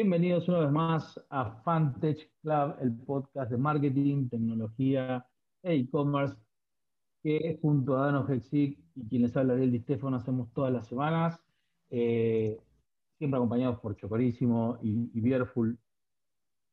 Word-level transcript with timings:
Bienvenidos 0.00 0.48
una 0.48 0.60
vez 0.60 0.72
más 0.72 1.26
a 1.28 1.60
Fantech 1.62 2.32
Club, 2.40 2.74
el 2.80 2.96
podcast 3.04 3.50
de 3.50 3.58
marketing, 3.58 4.30
tecnología 4.30 5.26
e 5.62 5.74
e-commerce 5.74 6.38
que 7.22 7.58
junto 7.60 7.98
a 7.98 8.06
Dano 8.06 8.26
Hexic 8.26 8.78
y 8.94 9.08
quien 9.10 9.20
les 9.20 9.36
habla 9.36 9.52
Ariel 9.52 9.72
Di 9.72 9.80
Stefano 9.80 10.16
hacemos 10.16 10.50
todas 10.54 10.72
las 10.72 10.86
semanas, 10.86 11.38
eh, 11.90 12.58
siempre 13.18 13.36
acompañados 13.36 13.78
por 13.80 13.94
Chocorísimo 13.94 14.78
y, 14.80 15.10
y 15.12 15.20
Beerful, 15.20 15.78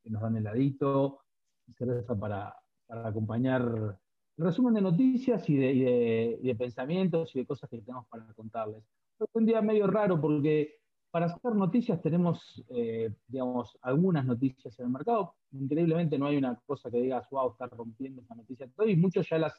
que 0.01 0.09
nos 0.09 0.21
dan 0.21 0.37
heladito, 0.37 1.19
y 1.67 1.73
cerveza 1.73 2.17
para, 2.17 2.55
para 2.85 3.09
acompañar 3.09 3.61
el 4.37 4.45
resumen 4.45 4.73
de 4.75 4.81
noticias 4.83 5.49
y 5.49 5.57
de, 5.57 6.39
de, 6.41 6.55
pensamientos 6.55 7.35
y 7.35 7.39
de 7.39 7.45
cosas 7.45 7.69
que 7.69 7.81
tenemos 7.81 8.07
para 8.07 8.23
contarles. 8.35 8.85
Es 9.19 9.27
un 9.33 9.45
día 9.45 9.61
medio 9.61 9.85
raro 9.87 10.21
porque 10.21 10.79
para 11.11 11.27
hacer 11.27 11.55
noticias 11.55 12.01
tenemos, 12.01 12.63
eh, 12.69 13.13
digamos, 13.27 13.77
algunas 13.81 14.25
noticias 14.25 14.77
en 14.79 14.85
el 14.85 14.91
mercado. 14.91 15.35
Increíblemente 15.51 16.17
no 16.17 16.27
hay 16.27 16.37
una 16.37 16.55
cosa 16.65 16.91
que 16.91 17.01
digas, 17.01 17.27
wow, 17.31 17.51
está 17.51 17.67
rompiendo 17.67 18.21
esa 18.21 18.35
noticia. 18.35 18.69
Y 18.85 18.95
muchos 18.95 19.27
ya 19.29 19.37
las 19.37 19.53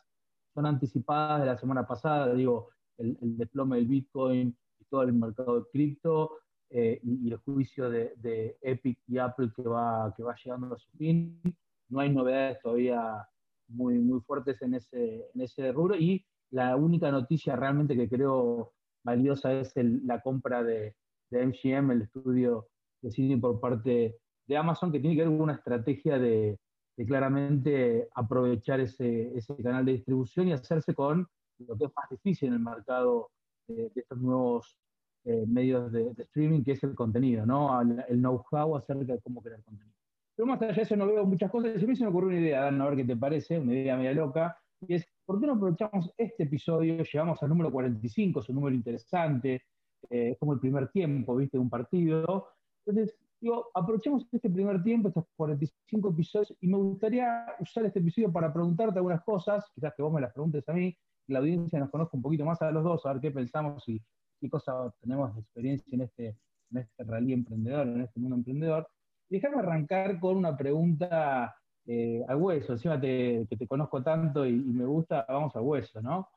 son 0.54 0.66
anticipadas 0.66 1.40
de 1.40 1.46
la 1.46 1.56
semana 1.56 1.86
pasada, 1.86 2.34
digo, 2.34 2.68
el, 2.98 3.16
desplome 3.20 3.76
del 3.76 3.86
Bitcoin 3.86 4.56
y 4.80 4.84
todo 4.86 5.02
el 5.02 5.12
mercado 5.12 5.60
de 5.60 5.70
cripto 5.70 6.38
eh, 6.70 7.00
y, 7.02 7.30
el 7.30 7.36
juicio 7.38 7.88
de, 7.88 8.56
Epic 8.60 8.98
y 9.06 9.18
Apple 9.18 9.50
que 9.54 9.62
va, 9.62 10.12
que 10.16 10.22
va 10.22 10.34
llegando 10.34 10.74
a 10.74 10.78
su 10.78 10.90
fin. 10.98 11.40
No 11.88 12.00
hay 12.00 12.10
novedades 12.10 12.60
todavía 12.60 13.26
muy, 13.68 13.98
muy 13.98 14.20
fuertes 14.20 14.60
en 14.62 14.74
ese, 14.74 15.28
en 15.34 15.40
ese 15.40 15.72
rubro 15.72 15.96
y 15.96 16.24
la 16.50 16.76
única 16.76 17.10
noticia 17.10 17.56
realmente 17.56 17.96
que 17.96 18.08
creo 18.08 18.72
valiosa 19.04 19.52
es 19.52 19.72
la 19.76 20.20
compra 20.20 20.62
de, 20.62 20.94
de 21.30 21.46
MGM, 21.46 21.90
el 21.92 22.02
estudio 22.02 22.66
de 23.02 23.10
cine 23.10 23.38
por 23.38 23.60
parte 23.60 24.16
de 24.46 24.56
Amazon, 24.56 24.90
que 24.90 25.00
tiene 25.00 25.16
que 25.16 25.22
ver 25.22 25.30
una 25.30 25.54
estrategia 25.54 26.18
de, 26.18 26.58
claramente 27.06 28.08
aprovechar 28.14 28.80
ese, 28.80 29.32
canal 29.62 29.84
de 29.84 29.92
distribución 29.92 30.48
y 30.48 30.52
hacerse 30.52 30.94
con 30.94 31.28
lo 31.58 31.76
que 31.76 31.84
es 31.84 31.90
más 31.94 32.08
difícil 32.10 32.48
en 32.48 32.54
el 32.54 32.60
mercado 32.60 33.30
de, 33.68 33.90
estos 33.94 34.18
nuevos 34.18 34.76
eh, 35.24 35.44
medios 35.46 35.92
de, 35.92 36.10
streaming, 36.18 36.64
que 36.64 36.72
es 36.72 36.82
el 36.82 36.94
contenido, 36.94 37.46
¿no? 37.46 37.80
El, 37.80 38.18
know-how 38.20 38.76
acerca 38.76 39.12
de 39.12 39.20
cómo 39.20 39.42
crear 39.42 39.62
contenido. 39.62 39.94
Pero 40.34 40.46
más 40.46 40.62
allá 40.62 40.72
de 40.72 40.82
eso 40.82 40.96
no 40.96 41.06
veo 41.06 41.24
muchas 41.24 41.50
cosas. 41.50 41.80
Y 41.80 41.84
a 41.84 41.88
mí 41.88 41.96
se 41.96 42.04
me 42.04 42.10
ocurrió 42.10 42.30
una 42.30 42.40
idea, 42.40 42.62
Dan, 42.62 42.80
a 42.80 42.86
ver 42.86 42.96
qué 42.96 43.04
te 43.04 43.16
parece, 43.16 43.58
una 43.58 43.74
idea 43.74 43.96
media 43.96 44.12
loca, 44.12 44.56
y 44.86 44.94
es, 44.94 45.06
¿por 45.26 45.40
qué 45.40 45.46
no 45.46 45.54
aprovechamos 45.54 46.12
este 46.16 46.44
episodio? 46.44 47.02
Llegamos 47.02 47.42
al 47.42 47.48
número 47.48 47.72
45, 47.72 48.40
es 48.40 48.48
un 48.48 48.54
número 48.54 48.76
interesante, 48.76 49.62
eh, 50.10 50.30
es 50.32 50.38
como 50.38 50.52
el 50.52 50.60
primer 50.60 50.88
tiempo, 50.88 51.36
¿viste? 51.36 51.56
De 51.56 51.62
un 51.62 51.70
partido. 51.70 52.48
Entonces, 52.84 53.16
digo, 53.40 53.70
aprovechemos 53.74 54.26
este 54.32 54.50
primer 54.50 54.82
tiempo, 54.82 55.08
estos 55.08 55.24
45 55.36 56.10
episodios, 56.10 56.54
y 56.60 56.68
me 56.68 56.76
gustaría 56.76 57.46
usar 57.60 57.84
este 57.86 58.00
episodio 58.00 58.32
para 58.32 58.52
preguntarte 58.52 58.98
algunas 58.98 59.22
cosas, 59.22 59.70
quizás 59.74 59.94
que 59.94 60.02
vos 60.02 60.12
me 60.12 60.20
las 60.20 60.32
preguntes 60.32 60.68
a 60.68 60.72
mí, 60.72 60.96
la 61.28 61.40
audiencia 61.40 61.78
nos 61.78 61.90
conozca 61.90 62.16
un 62.16 62.22
poquito 62.22 62.44
más 62.44 62.60
a 62.62 62.70
los 62.70 62.84
dos, 62.84 63.04
a 63.04 63.12
ver 63.12 63.20
qué 63.20 63.30
pensamos 63.30 63.86
y 63.88 64.02
qué 64.40 64.48
cosas 64.48 64.94
tenemos 65.00 65.34
de 65.34 65.40
experiencia 65.42 65.94
en 65.94 66.00
este, 66.02 66.36
en 66.70 66.78
este 66.78 67.04
rally 67.04 67.32
emprendedor, 67.32 67.86
en 67.86 68.00
este 68.00 68.18
mundo 68.18 68.36
emprendedor. 68.36 68.88
Y 69.28 69.34
déjame 69.34 69.58
arrancar 69.58 70.18
con 70.18 70.36
una 70.36 70.56
pregunta 70.56 71.54
eh, 71.86 72.24
al 72.26 72.36
hueso, 72.36 72.72
encima 72.72 73.00
que 73.00 73.46
te 73.48 73.66
conozco 73.66 74.02
tanto 74.02 74.46
y, 74.46 74.50
y 74.50 74.72
me 74.72 74.86
gusta, 74.86 75.26
vamos 75.28 75.54
al 75.54 75.62
hueso, 75.62 76.00
¿no? 76.00 76.28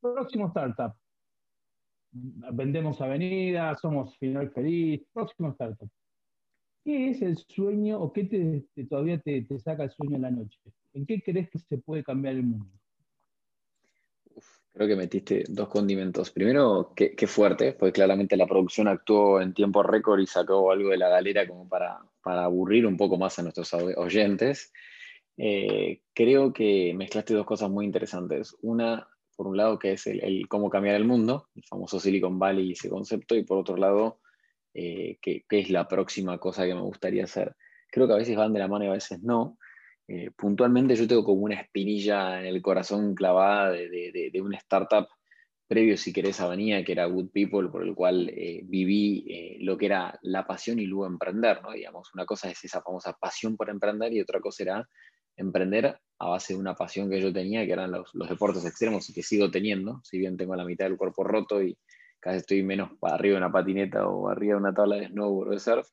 Próximo 0.00 0.48
startup, 0.48 0.94
vendemos 2.14 3.00
avenida, 3.00 3.76
somos 3.76 4.16
final 4.18 4.50
feliz, 4.50 5.02
próximo 5.12 5.50
startup. 5.50 5.88
¿Qué 6.84 7.10
es 7.10 7.22
el 7.22 7.36
sueño 7.38 8.00
o 8.00 8.12
qué 8.12 8.24
te, 8.24 8.84
todavía 8.84 9.18
te, 9.18 9.46
saca 9.58 9.84
el 9.84 9.90
sueño 9.90 10.16
en 10.16 10.22
la 10.22 10.30
noche? 10.30 10.58
¿En 10.92 11.06
qué 11.06 11.22
crees 11.22 11.50
que 11.50 11.58
se 11.58 11.78
puede 11.78 12.04
cambiar 12.04 12.34
el 12.34 12.42
mundo? 12.44 12.70
creo 14.72 14.88
que 14.88 14.96
metiste 14.96 15.44
dos 15.48 15.68
condimentos. 15.68 16.32
Primero, 16.32 16.92
qué, 16.96 17.26
fuerte, 17.28 17.74
porque 17.74 17.92
claramente 17.92 18.36
la 18.36 18.46
producción 18.46 18.88
actuó 18.88 19.40
en 19.40 19.54
tiempo 19.54 19.84
récord 19.84 20.18
y 20.18 20.26
sacó 20.26 20.72
algo 20.72 20.90
de 20.90 20.96
la 20.96 21.08
galera 21.08 21.46
como 21.46 21.68
para, 21.68 22.00
para 22.20 22.44
aburrir 22.44 22.84
un 22.84 22.96
poco 22.96 23.16
más 23.16 23.38
a 23.38 23.42
nuestros 23.42 23.72
oyentes. 23.72 24.72
Eh, 25.36 26.00
creo 26.12 26.52
que 26.52 26.92
mezclaste 26.92 27.34
dos 27.34 27.46
cosas 27.46 27.70
muy 27.70 27.84
interesantes. 27.84 28.56
Una, 28.62 29.08
por 29.34 29.46
un 29.46 29.56
lado, 29.56 29.78
que 29.78 29.92
es 29.92 30.06
el, 30.06 30.46
cómo 30.48 30.70
cambiar 30.70 30.96
el 30.96 31.04
mundo, 31.04 31.48
el 31.54 31.64
famoso 31.64 32.00
Silicon 32.00 32.38
Valley 32.38 32.68
y 32.68 32.72
ese 32.72 32.88
concepto, 32.88 33.34
y 33.34 33.44
por 33.44 33.58
otro 33.58 33.76
lado, 33.76 34.20
eh, 34.74 35.18
qué, 35.20 35.44
es 35.48 35.70
la 35.70 35.86
próxima 35.86 36.38
cosa 36.38 36.66
que 36.66 36.74
me 36.74 36.80
gustaría 36.80 37.24
hacer. 37.24 37.54
Creo 37.90 38.06
que 38.06 38.14
a 38.14 38.18
veces 38.18 38.36
van 38.36 38.52
de 38.52 38.58
la 38.58 38.68
mano 38.68 38.84
y 38.84 38.88
a 38.88 38.92
veces 38.92 39.22
no. 39.22 39.58
Eh, 40.08 40.30
puntualmente 40.36 40.96
yo 40.96 41.08
tengo 41.08 41.24
como 41.24 41.42
una 41.42 41.60
espinilla 41.60 42.40
en 42.40 42.46
el 42.46 42.60
corazón 42.60 43.14
clavada 43.14 43.70
de, 43.70 44.30
de, 44.32 44.40
una 44.42 44.58
startup 44.58 45.06
previo, 45.66 45.96
si 45.96 46.12
querés, 46.12 46.40
a 46.40 46.46
Vanilla, 46.46 46.84
que 46.84 46.92
era 46.92 47.06
Good 47.06 47.30
People, 47.30 47.68
por 47.68 47.82
el 47.82 47.94
cual 47.94 48.28
eh, 48.28 48.60
viví 48.64 49.58
lo 49.60 49.78
que 49.78 49.86
era 49.86 50.18
la 50.22 50.46
pasión 50.46 50.78
y 50.78 50.86
luego 50.86 51.06
emprender, 51.06 51.62
¿no? 51.62 51.72
Digamos, 51.72 52.12
una 52.14 52.26
cosa 52.26 52.50
es 52.50 52.62
esa 52.64 52.82
famosa 52.82 53.14
pasión 53.14 53.56
por 53.56 53.70
emprender 53.70 54.12
y 54.12 54.20
otra 54.20 54.40
cosa 54.40 54.62
era 54.62 54.88
emprender 55.36 55.98
a 56.18 56.28
base 56.28 56.54
de 56.54 56.60
una 56.60 56.74
pasión 56.74 57.10
que 57.10 57.20
yo 57.20 57.32
tenía, 57.32 57.66
que 57.66 57.72
eran 57.72 57.90
los, 57.90 58.10
deportes 58.28 58.64
extremos 58.64 59.08
y 59.10 59.12
que 59.12 59.22
sigo 59.22 59.50
teniendo, 59.50 60.00
si 60.04 60.18
bien 60.18 60.36
tengo 60.36 60.54
la 60.54 60.64
mitad 60.64 60.86
del 60.86 60.96
cuerpo 60.96 61.24
roto 61.24 61.62
y 61.62 61.76
casi 62.20 62.38
estoy 62.38 62.62
menos 62.62 62.90
para 62.98 63.14
arriba 63.14 63.34
de 63.34 63.44
una 63.44 63.52
patineta 63.52 64.06
o 64.06 64.28
arriba 64.28 64.54
de 64.54 64.60
una 64.60 64.74
tabla 64.74 64.96
de 64.96 65.08
snowboard 65.08 65.48
o 65.48 65.52
de 65.52 65.58
surf, 65.58 65.88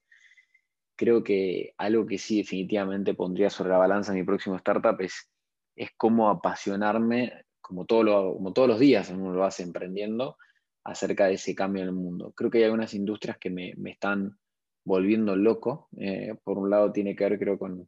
creo 0.96 1.24
que 1.24 1.74
algo 1.78 2.06
que 2.06 2.18
sí 2.18 2.38
definitivamente 2.38 3.14
pondría 3.14 3.50
sobre 3.50 3.72
la 3.72 3.78
balanza 3.78 4.12
en 4.12 4.20
mi 4.20 4.24
próximo 4.24 4.56
startup 4.58 5.00
es, 5.02 5.30
es 5.76 5.90
cómo 5.98 6.30
apasionarme, 6.30 7.46
como, 7.60 7.86
todo 7.86 8.36
como 8.36 8.54
todos 8.54 8.68
los 8.68 8.80
días 8.80 9.10
uno 9.10 9.34
lo 9.34 9.44
hace 9.44 9.64
emprendiendo, 9.64 10.38
acerca 10.84 11.28
de 11.28 11.34
ese 11.34 11.56
cambio 11.56 11.84
en 11.84 11.90
el 11.90 11.96
mundo. 11.96 12.34
Creo 12.36 12.50
que 12.50 12.60
hay 12.60 12.64
algunas 12.66 12.94
industrias 12.94 13.38
que 13.38 13.50
me, 13.50 13.74
están 13.86 14.38
volviendo 14.84 15.36
loco. 15.36 15.90
Eh, 15.98 16.36
por 16.44 16.58
un 16.58 16.70
lado 16.70 16.92
tiene 16.92 17.16
que 17.16 17.24
ver, 17.24 17.40
creo, 17.40 17.58
con 17.58 17.88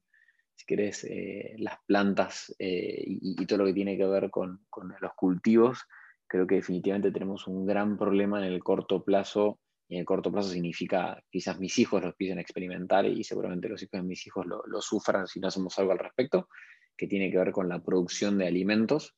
si 0.55 0.65
querés, 0.65 1.03
eh, 1.03 1.55
las 1.57 1.77
plantas 1.85 2.53
eh, 2.59 3.03
y, 3.05 3.45
todo 3.45 3.59
lo 3.59 3.65
que 3.65 3.73
tiene 3.73 3.97
que 3.97 4.05
ver 4.05 4.29
con, 4.29 4.65
los 5.01 5.13
cultivos, 5.15 5.85
creo 6.27 6.47
que 6.47 6.55
definitivamente 6.55 7.11
tenemos 7.11 7.47
un 7.47 7.65
gran 7.65 7.97
problema 7.97 8.39
en 8.39 8.51
el 8.51 8.63
corto 8.63 9.03
plazo. 9.03 9.59
Y 9.89 9.95
en 9.95 10.01
el 10.01 10.05
corto 10.05 10.31
plazo 10.31 10.49
significa 10.49 11.21
quizás 11.29 11.59
mis 11.59 11.77
hijos 11.77 12.01
lo 12.01 12.09
empiecen 12.09 12.37
a 12.37 12.41
experimentar 12.41 13.05
y 13.05 13.23
seguramente 13.23 13.67
los 13.67 13.83
hijos 13.83 13.99
de 13.99 14.07
mis 14.07 14.25
hijos 14.25 14.45
lo, 14.45 14.81
sufran 14.81 15.27
si 15.27 15.39
no 15.39 15.49
hacemos 15.49 15.77
algo 15.77 15.91
al 15.91 15.99
respecto, 15.99 16.47
que 16.95 17.07
tiene 17.07 17.29
que 17.29 17.37
ver 17.37 17.51
con 17.51 17.67
la 17.67 17.83
producción 17.83 18.37
de 18.37 18.47
alimentos, 18.47 19.15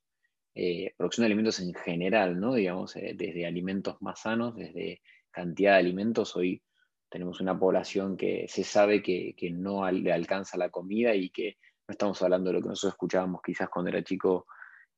eh, 0.56 0.94
producción 0.97 1.23
de 1.23 1.28
alimentos 1.28 1.59
en 1.59 1.73
general, 1.75 2.40
¿no? 2.40 2.56
Digamos, 2.56 2.96
desde 2.96 3.46
alimentos 3.46 4.02
más 4.02 4.22
sanos, 4.22 4.56
desde 4.56 5.02
cantidad 5.31 5.73
de 5.73 5.79
alimentos. 5.79 6.35
Hoy 6.35 6.63
tenemos 7.10 7.40
una 7.40 7.58
población 7.58 8.18
que 8.18 8.46
se 8.48 8.64
sabe 8.64 9.02
que, 9.02 9.36
no 9.52 9.90
le 9.92 10.12
alcanza 10.12 10.58
la 10.58 10.70
comida 10.70 11.16
y 11.16 11.30
que 11.30 11.58
no 11.88 11.94
estamos 11.94 12.22
hablando 12.22 12.50
de 12.50 12.56
lo 12.56 12.62
que 12.62 12.70
nosotros 12.70 12.94
escuchábamos 12.94 13.42
quizás 13.44 13.70
cuando 13.70 13.90
era 13.90 14.04
chico, 14.04 14.48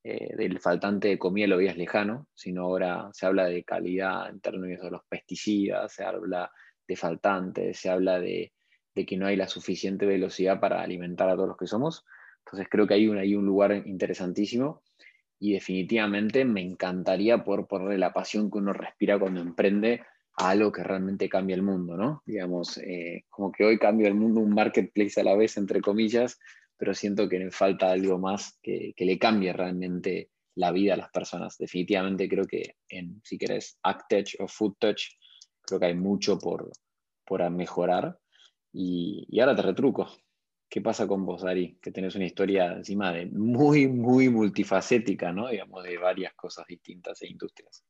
eh, 0.02 0.34
del 0.36 0.58
faltante 0.60 1.08
de 1.08 1.18
comida 1.18 1.46
lo 1.46 1.58
veías 1.58 1.76
lejano, 1.76 2.28
sino 2.34 2.62
ahora 2.62 3.10
se 3.12 3.26
habla 3.26 3.46
de 3.46 3.64
calidad 3.64 4.30
en 4.30 4.40
términos 4.40 4.82
de 4.82 4.90
los 4.90 5.02
pesticidas, 5.08 5.92
se 5.92 6.04
habla 6.04 6.50
de 6.86 6.96
faltantes, 6.96 7.78
se 7.78 7.90
habla 7.90 8.18
de, 8.18 8.52
que 8.94 9.16
no 9.16 9.26
hay 9.26 9.36
la 9.36 9.46
suficiente 9.46 10.06
velocidad 10.06 10.58
para 10.58 10.82
alimentar 10.82 11.28
a 11.28 11.34
todos 11.36 11.48
los 11.48 11.56
que 11.56 11.68
somos. 11.68 12.04
Entonces 12.44 12.68
creo 12.68 12.86
que 12.86 12.94
hay 12.94 13.06
un, 13.06 13.18
hay 13.18 13.36
un 13.36 13.44
lugar 13.44 13.86
interesantísimo 13.86 14.82
y 15.38 15.52
definitivamente 15.52 16.44
me 16.44 16.62
encantaría 16.62 17.44
poder 17.44 17.66
ponerle 17.66 17.98
la 17.98 18.12
pasión 18.12 18.50
que 18.50 18.58
uno 18.58 18.72
respira 18.72 19.18
cuando 19.18 19.40
emprende 19.40 20.02
algo 20.38 20.70
que 20.70 20.84
realmente 20.84 21.28
cambia 21.28 21.56
el 21.56 21.62
mundo, 21.62 21.96
¿no? 21.96 22.22
Digamos, 22.24 22.78
eh, 22.78 23.24
como 23.28 23.50
que 23.50 23.64
hoy 23.64 23.78
cambia 23.78 24.08
el 24.08 24.14
mundo 24.14 24.40
un 24.40 24.54
marketplace 24.54 25.20
a 25.20 25.24
la 25.24 25.34
vez, 25.34 25.56
entre 25.56 25.80
comillas, 25.80 26.38
pero 26.76 26.94
siento 26.94 27.28
que 27.28 27.40
le 27.40 27.50
falta 27.50 27.90
algo 27.90 28.18
más 28.18 28.56
que, 28.62 28.94
le 28.96 29.18
cambie 29.18 29.52
realmente 29.52 30.30
la 30.54 30.70
vida 30.70 30.94
a 30.94 30.96
las 30.96 31.10
personas. 31.10 31.58
Definitivamente 31.58 32.28
creo 32.28 32.46
que 32.46 32.76
en, 32.88 33.20
si 33.24 33.36
querés, 33.36 33.78
ActTouch 33.82 34.36
o 34.40 34.46
FoodTouch, 34.46 35.02
creo 35.60 35.80
que 35.80 35.86
hay 35.86 35.94
mucho 35.96 36.38
por, 36.38 36.70
por 37.26 37.48
mejorar. 37.50 38.16
Y, 38.72 39.26
y, 39.28 39.40
ahora 39.40 39.56
te 39.56 39.62
retruco. 39.62 40.08
¿Qué 40.70 40.80
pasa 40.80 41.08
con 41.08 41.24
vos, 41.24 41.44
Ari? 41.44 41.78
Que 41.82 41.90
tenés 41.90 42.14
una 42.14 42.26
historia 42.26 42.74
encima 42.74 43.12
de 43.12 43.26
muy, 43.26 43.88
muy 43.88 44.28
multifacética, 44.28 45.32
¿no? 45.32 45.48
Digamos, 45.48 45.82
de 45.82 45.96
varias 45.96 46.34
cosas 46.34 46.66
distintas 46.66 47.22
e 47.22 47.28
industrias. 47.28 47.82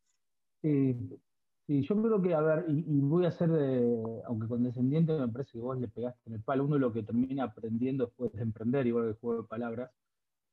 Sí, 1.68 1.82
yo 1.82 2.02
creo 2.02 2.22
que, 2.22 2.32
a 2.34 2.40
ver, 2.40 2.64
y, 2.70 2.98
voy 3.00 3.26
a 3.26 3.30
ser, 3.30 3.50
de, 3.50 4.22
aunque 4.26 4.48
condescendiente, 4.48 5.12
me 5.18 5.28
parece 5.28 5.52
que 5.52 5.58
vos 5.58 5.78
le 5.78 5.86
pegaste 5.88 6.30
en 6.30 6.36
el 6.36 6.42
palo. 6.42 6.64
Uno 6.64 6.78
lo 6.78 6.90
que 6.94 7.02
termina 7.02 7.44
aprendiendo 7.44 8.06
después 8.06 8.32
de 8.32 8.40
emprender, 8.42 8.86
igual 8.86 9.04
que 9.04 9.10
el 9.10 9.16
juego 9.16 9.42
de 9.42 9.48
palabras, 9.48 9.90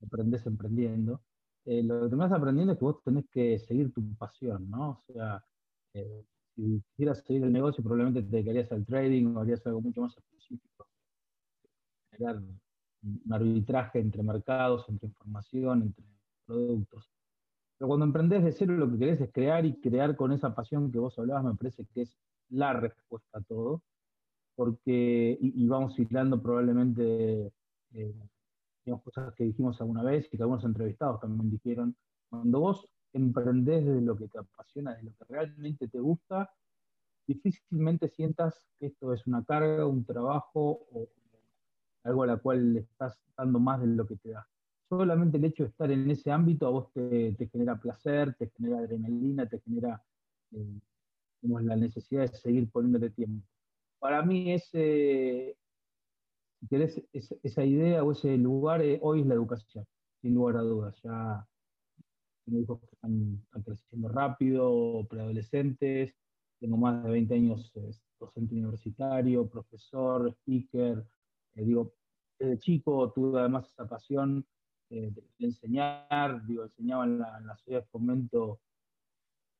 aprendes 0.05 0.45
emprendiendo. 0.45 1.21
Eh, 1.65 1.83
lo 1.83 2.01
que 2.01 2.09
terminas 2.09 2.33
aprendiendo 2.33 2.73
es 2.73 2.79
que 2.79 2.85
vos 2.85 3.01
tenés 3.03 3.25
que 3.29 3.59
seguir 3.59 3.93
tu 3.93 4.01
pasión, 4.15 4.69
¿no? 4.69 4.89
O 5.07 5.13
sea, 5.13 5.41
eh, 5.93 6.25
si 6.53 6.81
quisieras 6.89 7.23
seguir 7.25 7.43
el 7.45 7.53
negocio, 7.53 7.81
probablemente 7.81 8.21
te 8.21 8.29
dedicarías 8.35 8.71
al 8.73 8.85
trading 8.85 9.35
o 9.37 9.41
harías 9.41 9.65
algo 9.67 9.81
mucho 9.81 10.01
más 10.01 10.17
específico. 10.17 10.87
Generar 12.11 12.37
un 12.39 13.33
arbitraje 13.33 13.99
entre 13.99 14.21
mercados, 14.21 14.85
entre 14.89 15.07
información, 15.07 15.81
entre 15.83 16.05
productos. 16.45 17.14
Pero 17.77 17.87
cuando 17.87 18.05
emprendés 18.05 18.43
de 18.43 18.51
cero, 18.51 18.73
lo 18.73 18.89
que 18.91 18.97
querés 18.97 19.21
es 19.21 19.31
crear 19.31 19.65
y 19.65 19.79
crear 19.81 20.15
con 20.15 20.31
esa 20.31 20.55
pasión 20.55 20.91
que 20.91 20.99
vos 20.99 21.17
hablabas, 21.19 21.43
me 21.43 21.55
parece 21.55 21.85
que 21.93 22.03
es 22.03 22.17
la 22.49 22.73
respuesta 22.73 23.39
a 23.39 23.41
todo. 23.41 23.81
Porque, 24.55 25.37
y, 25.41 25.67
vamos 25.67 25.95
citando 25.95 26.41
probablemente 26.41 27.51
eh, 27.93 28.15
cosas 29.03 29.33
que 29.35 29.43
dijimos 29.43 29.79
alguna 29.81 30.03
vez 30.03 30.27
y 30.31 30.37
que 30.37 30.43
algunos 30.43 30.63
entrevistados 30.63 31.19
también 31.19 31.49
dijeron, 31.49 31.95
cuando 32.29 32.59
vos 32.59 32.87
emprendés 33.13 33.85
de 33.85 34.01
lo 34.01 34.15
que 34.15 34.27
te 34.27 34.39
apasiona, 34.39 34.95
de 34.95 35.03
lo 35.03 35.11
que 35.11 35.25
realmente 35.27 35.87
te 35.87 35.99
gusta, 35.99 36.49
difícilmente 37.27 38.07
sientas 38.09 38.67
que 38.79 38.87
esto 38.87 39.13
es 39.13 39.25
una 39.27 39.43
carga, 39.43 39.85
un 39.85 40.05
trabajo 40.05 40.87
o 40.91 41.09
algo 42.03 42.23
a 42.23 42.27
la 42.27 42.37
cual 42.37 42.73
le 42.73 42.79
estás 42.81 43.19
dando 43.35 43.59
más 43.59 43.81
de 43.81 43.87
lo 43.87 44.05
que 44.05 44.15
te 44.17 44.29
da. 44.29 44.47
Solamente 44.89 45.37
el 45.37 45.45
hecho 45.45 45.63
de 45.63 45.69
estar 45.69 45.91
en 45.91 46.09
ese 46.11 46.31
ámbito 46.31 46.67
a 46.67 46.69
vos 46.69 46.91
te, 46.93 47.35
genera 47.51 47.79
placer, 47.79 48.35
te 48.35 48.49
genera 48.49 48.79
adrenalina, 48.79 49.47
te 49.47 49.59
genera 49.61 50.03
eh, 50.51 50.79
la 51.41 51.75
necesidad 51.75 52.21
de 52.21 52.37
seguir 52.37 52.69
poniéndote 52.69 53.09
tiempo. 53.09 53.45
Para 53.99 54.21
mí 54.21 54.51
ese, 54.51 55.57
si 56.59 56.67
querés, 56.67 57.01
esa 57.11 57.63
idea 57.63 58.03
o 58.03 58.11
ese 58.11 58.37
lugar 58.37 58.81
eh, 58.81 58.99
hoy 59.01 59.21
es 59.21 59.27
la 59.27 59.33
educación, 59.33 59.85
sin 60.21 60.35
lugar 60.35 60.57
a 60.57 60.61
dudas. 60.61 60.95
Ya 61.03 61.47
tengo 62.45 62.59
hijos 62.59 62.79
que 62.79 62.85
están, 62.93 63.43
creciendo 63.63 64.09
rápido, 64.09 65.05
preadolescentes, 65.09 66.13
tengo 66.59 66.77
más 66.77 67.03
de 67.03 67.09
20 67.09 67.33
años 67.33 67.71
eh, 67.75 67.91
docente 68.19 68.53
universitario, 68.53 69.47
profesor, 69.47 70.29
speaker. 70.29 71.05
Eh, 71.55 71.63
digo, 71.63 71.93
desde 72.39 72.59
chico 72.59 73.11
tuve 73.11 73.39
además 73.39 73.67
esa 73.71 73.87
pasión 73.87 74.45
de, 74.89 75.13
enseñar, 75.39 76.45
digo, 76.45 76.63
enseñaba 76.63 77.05
en 77.05 77.19
la, 77.19 77.37
en 77.37 77.47
la 77.47 77.55
ciudad 77.57 77.81
de 77.81 77.87
fomento 77.87 78.59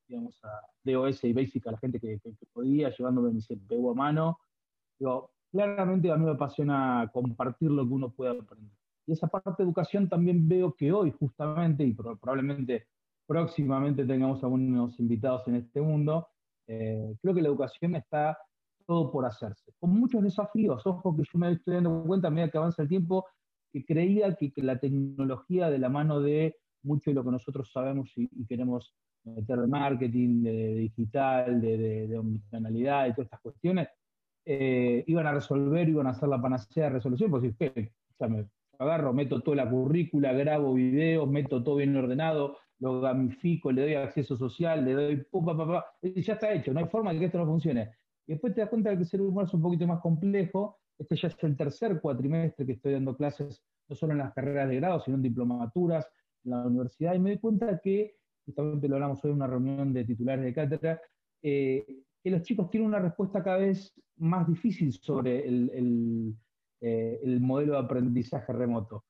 digamos, 0.08 0.38
a 0.44 0.60
DOS 0.84 1.24
y 1.24 1.32
Basic 1.32 1.66
a 1.66 1.72
la 1.72 1.78
gente 1.78 2.00
que, 2.00 2.20
podía, 2.52 2.90
llevándome 2.90 3.32
mi 3.32 3.40
CPU 3.40 3.90
a 3.90 3.94
mano. 3.94 4.38
Digo, 4.98 5.30
claramente 5.50 6.10
a 6.10 6.16
mí 6.16 6.24
me 6.24 6.32
apasiona 6.32 7.10
compartir 7.12 7.70
lo 7.70 7.86
que 7.86 7.94
uno 7.94 8.10
puede 8.10 8.38
aprender. 8.38 8.72
Y 9.06 9.12
esa 9.12 9.28
parte 9.28 9.54
de 9.58 9.64
educación 9.64 10.08
también 10.08 10.48
veo 10.48 10.74
que 10.74 10.92
hoy 10.92 11.12
justamente, 11.12 11.84
y 11.84 11.92
probablemente 11.92 12.88
próximamente 13.26 14.04
tengamos 14.04 14.42
algunos 14.42 14.98
invitados 14.98 15.46
en 15.48 15.56
este 15.56 15.80
mundo, 15.80 16.28
eh, 16.66 17.16
creo 17.20 17.34
que 17.34 17.42
la 17.42 17.48
educación 17.48 17.94
está 17.96 18.38
todo 18.86 19.10
por 19.10 19.24
hacerse, 19.24 19.72
con 19.80 19.90
muchos 19.90 20.22
desafíos. 20.22 20.86
Ojo 20.86 21.16
que 21.16 21.22
yo 21.22 21.38
me 21.38 21.52
estoy 21.52 21.74
dando 21.74 22.04
cuenta 22.04 22.28
a 22.28 22.30
medida 22.30 22.50
que 22.50 22.58
avanza 22.58 22.82
el 22.82 22.88
tiempo, 22.88 23.26
que 23.76 23.84
creía 23.84 24.34
que, 24.34 24.52
la 24.56 24.78
tecnología 24.78 25.68
de 25.68 25.78
la 25.78 25.88
mano 25.88 26.20
de 26.20 26.56
mucho 26.82 27.10
de 27.10 27.14
lo 27.14 27.24
que 27.24 27.30
nosotros 27.30 27.70
sabemos 27.70 28.10
y, 28.16 28.46
queremos 28.46 28.94
meter 29.24 29.60
de 29.60 29.66
marketing, 29.66 30.42
de, 30.42 30.74
digital, 30.76 31.60
de, 31.60 31.76
de, 31.76 32.08
de 32.08 32.18
omnicanalidad 32.18 33.08
y 33.08 33.10
todas 33.10 33.26
estas 33.26 33.40
cuestiones, 33.40 33.88
eh, 34.44 35.04
iban 35.08 35.26
a 35.26 35.32
resolver, 35.32 35.88
iban 35.88 36.06
a 36.06 36.10
hacer 36.10 36.28
la 36.28 36.40
panacea 36.40 36.84
de 36.84 36.90
resolución, 36.90 37.30
pues 37.30 37.42
si 37.42 37.54
me 38.28 38.48
agarro, 38.78 39.12
meto 39.12 39.40
toda 39.40 39.56
la 39.56 39.68
currícula, 39.68 40.32
grabo 40.32 40.72
videos, 40.74 41.28
meto 41.28 41.62
todo 41.62 41.76
bien 41.76 41.96
ordenado, 41.96 42.56
lo 42.78 43.00
gamifico, 43.00 43.72
le 43.72 43.82
doy 43.82 43.94
acceso 43.94 44.36
social, 44.36 44.84
le 44.84 44.92
doy 44.92 45.16
pum, 45.30 45.44
pa, 45.44 45.84
y 46.00 46.22
ya 46.22 46.34
está 46.34 46.52
hecho, 46.52 46.72
no 46.72 46.80
hay 46.80 46.86
forma 46.86 47.12
de 47.12 47.18
que 47.18 47.24
esto 47.26 47.38
no 47.38 47.46
funcione. 47.46 47.90
Y 48.26 48.32
después 48.32 48.54
te 48.54 48.60
das 48.60 48.70
cuenta 48.70 48.90
de 48.90 48.96
que 48.96 49.02
el 49.02 49.08
ser 49.08 49.20
humano 49.20 49.46
es 49.46 49.54
un 49.54 49.62
poquito 49.62 49.86
más 49.86 50.00
complejo. 50.00 50.78
Este 50.98 51.16
ya 51.16 51.28
es 51.28 51.36
el 51.42 51.56
tercer 51.56 52.00
cuatrimestre 52.00 52.64
que 52.64 52.72
estoy 52.72 52.94
dando 52.94 53.16
clases, 53.16 53.62
no 53.88 53.96
solo 53.96 54.12
en 54.12 54.18
las 54.18 54.32
carreras 54.32 54.68
de 54.68 54.76
grado, 54.76 55.00
sino 55.00 55.16
en 55.16 55.22
diplomaturas, 55.22 56.10
en 56.44 56.50
la 56.52 56.66
universidad, 56.66 57.14
y 57.14 57.18
me 57.18 57.30
di 57.30 57.38
cuenta 57.38 57.78
que, 57.78 58.16
justamente 58.44 58.88
lo 58.88 58.96
hablamos 58.96 59.24
hoy 59.24 59.30
en 59.30 59.36
una 59.36 59.46
reunión 59.46 59.92
de 59.92 60.04
titulares 60.04 60.44
de 60.44 60.54
cátedra, 60.54 61.00
eh, 61.42 61.84
que 62.22 62.30
los 62.30 62.42
chicos 62.42 62.70
tienen 62.70 62.88
una 62.88 62.98
respuesta 62.98 63.42
cada 63.42 63.58
vez 63.58 63.92
más 64.16 64.48
difícil 64.48 64.92
sobre 64.92 65.46
el, 65.46 66.34
eh, 66.80 67.38
modelo 67.40 67.72
de 67.72 67.78
aprendizaje 67.78 68.52
remoto. 68.52 69.04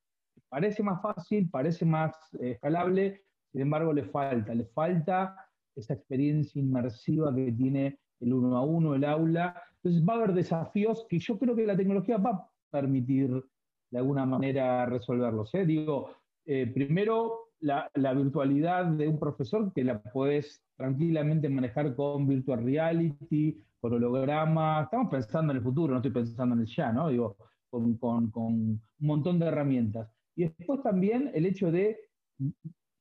Parece 0.49 0.83
más 0.83 1.01
fácil, 1.01 1.49
parece 1.49 1.85
más 1.85 2.15
eh, 2.39 2.51
escalable, 2.51 3.23
sin 3.51 3.61
embargo 3.61 3.93
le 3.93 4.03
falta, 4.03 4.53
le 4.53 4.65
falta 4.65 5.35
esa 5.75 5.93
experiencia 5.93 6.59
inmersiva 6.61 7.33
que 7.33 7.51
tiene 7.51 7.99
el 8.19 8.33
uno 8.33 8.57
a 8.57 8.63
uno, 8.63 8.95
el 8.95 9.03
aula. 9.03 9.61
Entonces 9.83 10.07
va 10.07 10.13
a 10.13 10.17
haber 10.17 10.33
desafíos 10.33 11.05
que 11.09 11.19
yo 11.19 11.37
creo 11.37 11.55
que 11.55 11.65
la 11.65 11.77
tecnología 11.77 12.17
va 12.17 12.29
a 12.31 12.51
permitir 12.69 13.29
de 13.89 13.97
alguna 13.97 14.25
manera 14.25 14.85
resolverlos. 14.85 15.53
¿eh? 15.55 15.65
Digo, 15.65 16.09
primero 16.45 17.47
la, 17.59 18.13
virtualidad 18.13 18.85
de 18.85 19.07
un 19.07 19.19
profesor 19.19 19.71
que 19.73 19.83
la 19.83 20.01
puedes 20.01 20.61
tranquilamente 20.75 21.49
manejar 21.49 21.95
con 21.95 22.27
virtual 22.27 22.63
reality, 22.63 23.57
con 23.79 23.93
holograma. 23.93 24.83
Estamos 24.83 25.09
pensando 25.09 25.51
en 25.51 25.57
el 25.57 25.63
futuro, 25.63 25.93
no 25.93 25.99
estoy 25.99 26.11
pensando 26.11 26.55
en 26.55 26.61
el 26.61 26.67
ya, 26.67 26.91
¿no? 26.91 27.09
Digo, 27.09 27.35
con, 27.69 28.31
un 28.33 28.81
montón 28.99 29.39
de 29.39 29.47
herramientas. 29.47 30.09
Y 30.35 30.43
después 30.43 30.81
también 30.83 31.31
el 31.33 31.45
hecho 31.45 31.71
de 31.71 31.97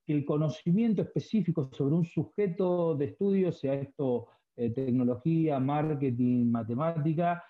que 0.07 0.13
el 0.13 0.25
conocimiento 0.25 1.03
específico 1.03 1.69
sobre 1.73 1.95
un 1.97 2.05
sujeto 2.05 2.95
de 2.95 3.07
estudio, 3.07 3.53
sea 3.53 3.75
esto 3.75 4.29
eh, 4.57 4.71
tecnología, 4.71 5.61
marketing, 5.61 6.51
matemática, 6.51 7.43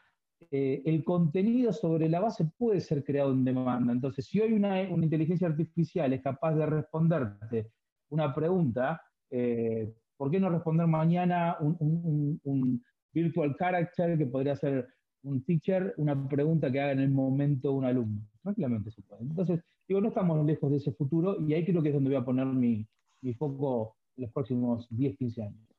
eh, 0.50 0.82
el 0.84 1.02
contenido 1.02 1.72
sobre 1.72 2.08
la 2.08 2.20
base 2.20 2.44
puede 2.58 2.80
ser 2.80 3.02
creado 3.04 3.32
en 3.32 3.44
demanda. 3.44 3.92
Entonces, 3.92 4.26
si 4.26 4.40
hoy 4.40 4.52
una, 4.52 4.82
inteligencia 4.82 5.48
artificial 5.48 6.12
es 6.12 6.22
capaz 6.22 6.54
de 6.54 6.66
responderte 6.66 7.70
una 8.10 8.34
pregunta, 8.34 9.00
eh, 9.30 9.92
¿por 10.16 10.30
qué 10.30 10.38
no 10.38 10.50
responder 10.50 10.86
mañana 10.86 11.56
un, 11.60 12.82
virtual 13.12 13.56
character 13.56 14.18
que 14.18 14.26
podría 14.26 14.56
ser 14.56 14.86
un 15.22 15.42
teacher, 15.42 15.94
una 15.96 16.28
pregunta 16.28 16.70
que 16.70 16.80
haga 16.80 16.92
en 16.92 17.00
el 17.00 17.10
momento 17.10 17.72
un 17.72 17.84
alumno? 17.86 18.20
Tranquilamente 18.42 18.90
se 18.90 19.02
puede. 19.02 19.22
Entonces, 19.22 19.60
digo, 19.88 20.00
no 20.00 20.08
estamos 20.08 20.44
lejos 20.44 20.70
de 20.70 20.76
ese 20.76 20.92
futuro 20.92 21.40
y 21.40 21.54
ahí 21.54 21.64
creo 21.64 21.82
que 21.82 21.88
es 21.88 21.94
donde 21.94 22.10
voy 22.10 22.18
a 22.18 22.24
poner 22.24 22.46
mi, 22.46 22.86
mi 23.22 23.32
foco 23.34 23.96
en 24.16 24.24
los 24.24 24.32
próximos 24.32 24.86
10, 24.90 25.16
15 25.16 25.42
años. 25.42 25.75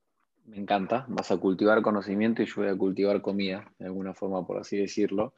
Me 0.47 0.57
encanta, 0.57 1.05
vas 1.09 1.29
a 1.29 1.37
cultivar 1.37 1.81
conocimiento 1.81 2.41
y 2.41 2.45
yo 2.45 2.53
voy 2.57 2.67
a 2.67 2.77
cultivar 2.77 3.21
comida, 3.21 3.69
de 3.79 3.87
alguna 3.87 4.13
forma, 4.13 4.47
por 4.47 4.57
así 4.57 4.77
decirlo. 4.77 5.33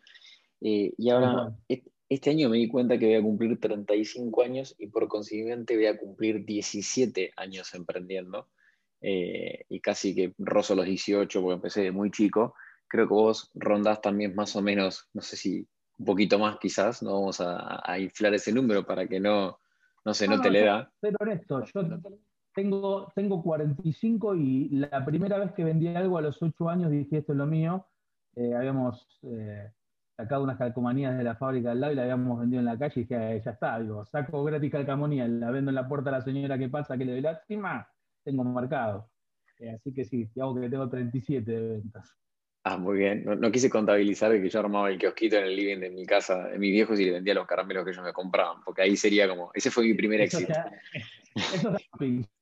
Eh, 0.62 0.94
y 0.98 1.10
ahora, 1.10 1.52
este 2.10 2.30
año 2.30 2.48
me 2.48 2.58
di 2.58 2.68
cuenta 2.68 3.00
que 3.00 3.08
voy 3.08 3.16
a 3.16 3.22
cumplir 3.22 3.60
35 3.60 4.44
años 4.44 4.76
y 4.78 4.86
por 4.86 5.08
consiguiente 5.08 5.76
voy 5.76 5.88
a 5.88 5.98
cumplir 5.98 6.46
17 6.46 7.34
años 7.38 7.74
emprendiendo. 7.74 8.48
Eh, 9.02 9.66
y 9.70 9.80
casi 9.80 10.14
que 10.14 10.34
rozo 10.38 10.76
los 10.76 10.86
18 10.86 11.42
porque 11.42 11.56
empecé 11.56 11.82
de 11.82 11.92
muy 11.92 12.12
chico. 12.12 12.54
Creo 12.88 13.08
que 13.08 13.14
vos 13.14 13.50
rondás 13.56 14.02
también 14.02 14.36
más 14.36 14.56
o 14.56 14.62
menos, 14.62 15.10
no 15.14 15.24
sé 15.24 15.38
si 15.38 15.68
un 15.98 16.06
poquito 16.06 16.38
más 16.38 16.60
quizás, 16.60 17.02
no 17.02 17.14
vamos 17.14 17.42
a, 17.42 18.00
inflar 18.00 18.36
ese 18.36 18.54
número 18.54 18.86
para 18.86 19.08
que 19.08 19.20
no, 19.20 19.60
no 20.06 20.14
se 20.14 20.28
note 20.28 20.52
la 20.52 20.60
edad. 20.60 20.90
Pero 21.00 21.18
esto, 21.32 21.64
yo 21.66 21.82
tengo, 22.60 23.12
tengo 23.16 23.42
45 23.42 24.36
y 24.36 24.70
la 24.70 25.06
primera 25.06 25.38
vez 25.38 25.54
que 25.54 25.64
vendí 25.64 25.88
algo 25.88 26.18
a 26.18 26.22
los 26.22 26.42
8 26.42 26.70
años 26.70 26.92
dije 26.92 27.20
esto 27.20 27.32
es 27.32 27.38
lo 27.38 27.46
mío. 27.46 27.86
Eh, 28.36 28.54
habíamos 28.54 29.08
eh, 29.24 29.72
sacado 30.18 30.44
unas 30.44 30.58
calcomanías 30.58 31.18
de 31.18 31.24
la 31.24 31.36
fábrica 31.36 31.72
al 31.72 31.80
lado 31.80 31.94
y 31.94 31.96
la 31.96 32.02
habíamos 32.04 32.38
vendido 32.38 32.60
en 32.60 32.66
la 32.66 32.78
calle 32.78 33.02
y 33.02 33.04
dije, 33.06 33.42
ya 33.44 33.52
está, 33.52 33.80
digo, 33.80 34.06
saco 34.06 34.44
gratis 34.44 34.72
calcomanía, 34.72 35.26
la 35.28 35.52
vendo 35.52 35.72
en 35.72 35.76
la 35.76 35.88
puerta 35.88 36.10
a 36.10 36.14
la 36.14 36.22
señora 36.22 36.58
que 36.58 36.68
pasa, 36.68 36.98
que 36.98 37.06
le 37.06 37.14
doy 37.14 37.22
lástima, 37.22 37.88
tengo 38.24 38.44
marcado. 38.44 39.10
Eh, 39.60 39.72
así 39.72 39.94
que 39.94 40.04
sí, 40.04 40.30
digamos 40.36 40.60
que 40.60 40.70
tengo 40.70 40.90
37 40.90 41.50
de 41.50 41.68
ventas. 41.78 42.14
Ah, 42.66 42.78
muy 42.78 42.98
bien. 42.98 43.24
No, 43.26 43.52
quise 43.52 43.70
contabilizar 43.70 44.34
que 44.34 44.50
yo 44.50 44.60
armaba 44.60 44.90
el 44.90 44.98
kiosquito 44.98 45.38
en 45.38 45.46
el 45.46 45.56
living 45.56 45.80
de 45.80 45.90
mi 45.90 46.06
casa, 46.06 46.50
de 46.50 46.60
mis 46.60 46.72
viejos, 46.72 47.00
y 47.00 47.06
le 47.06 47.12
vendía 47.14 47.34
los 47.34 47.48
caramelos 47.48 47.86
que 47.86 47.92
ellos 47.92 48.04
me 48.04 48.12
compraban, 48.12 48.62
porque 48.66 48.82
ahí 48.82 48.98
sería 48.98 49.30
como, 49.30 49.50
ese 49.54 49.72
fue 49.72 49.86
mi 49.86 49.94
primer 49.94 50.20
éxito. 50.22 50.52
eso 51.34 51.78
eso 51.96 52.39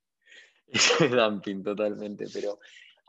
es 1.00 1.12
dumping 1.12 1.64
totalmente, 1.64 2.26
pero 2.34 2.60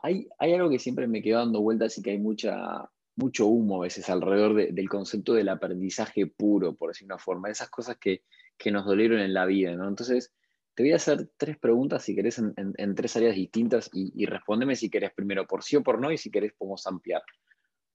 hay, 0.01 0.27
hay 0.37 0.53
algo 0.53 0.69
que 0.69 0.79
siempre 0.79 1.07
me 1.07 1.21
quedó 1.21 1.39
dando 1.39 1.61
vueltas 1.61 1.97
y 1.97 2.01
que 2.01 2.11
hay 2.11 2.19
mucha, 2.19 2.89
mucho 3.19 3.47
humo 3.47 3.77
a 3.77 3.83
veces 3.83 4.09
alrededor 4.09 4.55
del 4.55 4.89
concepto 4.89 5.33
del 5.33 5.49
aprendizaje 5.49 6.25
puro, 6.25 6.75
por 6.75 6.89
decir 6.89 7.05
una 7.05 7.17
forma, 7.17 7.49
esas 7.49 7.69
cosas 7.69 7.97
que, 7.97 8.23
nos 8.71 8.85
dolieron 8.85 9.19
en 9.19 9.33
la 9.33 9.45
vida, 9.45 9.73
¿no? 9.75 9.87
Entonces, 9.87 10.33
te 10.75 10.83
voy 10.83 10.91
a 10.91 10.97
hacer 10.97 11.29
tres 11.37 11.57
preguntas, 11.57 12.03
si 12.03 12.15
querés, 12.15 12.39
en, 12.39 12.95
tres 12.95 13.15
áreas 13.15 13.35
distintas 13.35 13.89
y, 13.93 14.11
y, 14.15 14.25
respóndeme 14.25 14.75
si 14.75 14.89
querés 14.89 15.11
primero 15.13 15.47
por 15.47 15.63
sí 15.63 15.75
o 15.75 15.83
por 15.83 15.99
no 15.99 16.11
y 16.11 16.17
si 16.17 16.29
querés 16.29 16.53
podemos 16.57 16.85
ampliar. 16.87 17.21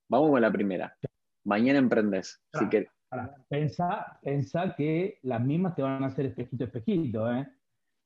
Vamos 0.07 0.31
con 0.31 0.41
la 0.41 0.51
primera. 0.51 0.95
Mañana 1.43 1.79
emprendes. 1.79 2.41
si 2.57 2.69
querés. 2.69 2.89
Pensá, 3.47 4.19
pensá, 4.21 4.75
que 4.75 5.19
las 5.21 5.41
mismas 5.41 5.75
te 5.75 5.81
van 5.81 6.03
a 6.03 6.07
hacer 6.07 6.25
espejito 6.25 6.65
espejito, 6.65 7.31
¿eh? 7.31 7.47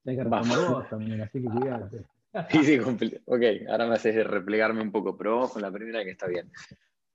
Hay 0.05 0.15
que 0.15 0.23
vos 0.23 0.89
también, 0.89 1.21
así 1.21 1.41
que 1.41 1.49
cuídate. 1.49 2.05
Sí, 2.51 2.63
sí, 2.63 2.77
ok, 2.77 3.41
ahora 3.71 3.87
me 3.87 3.95
haces 3.95 4.23
replegarme 4.23 4.83
un 4.83 4.91
poco, 4.91 5.17
pero 5.17 5.37
vamos 5.37 5.51
con 5.51 5.63
la 5.63 5.71
primera 5.71 6.03
que 6.03 6.11
está 6.11 6.27
bien. 6.27 6.51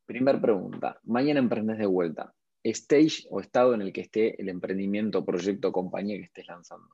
Primera 0.07 0.41
pregunta, 0.41 0.99
mañana 1.05 1.39
emprendes 1.39 1.79
de 1.79 1.87
vuelta, 1.87 2.35
stage 2.65 3.25
o 3.31 3.41
estado 3.41 3.75
en 3.75 3.83
el 3.83 3.93
que 3.93 4.01
esté 4.01 4.41
el 4.43 4.49
emprendimiento, 4.49 5.25
proyecto 5.25 5.71
compañía 5.71 6.17
que 6.17 6.25
estés 6.25 6.49
lanzando. 6.49 6.89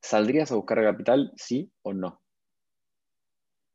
¿Saldrías 0.00 0.52
a 0.52 0.54
buscar 0.54 0.80
capital, 0.82 1.32
sí 1.34 1.72
o 1.82 1.92
no? 1.92 2.20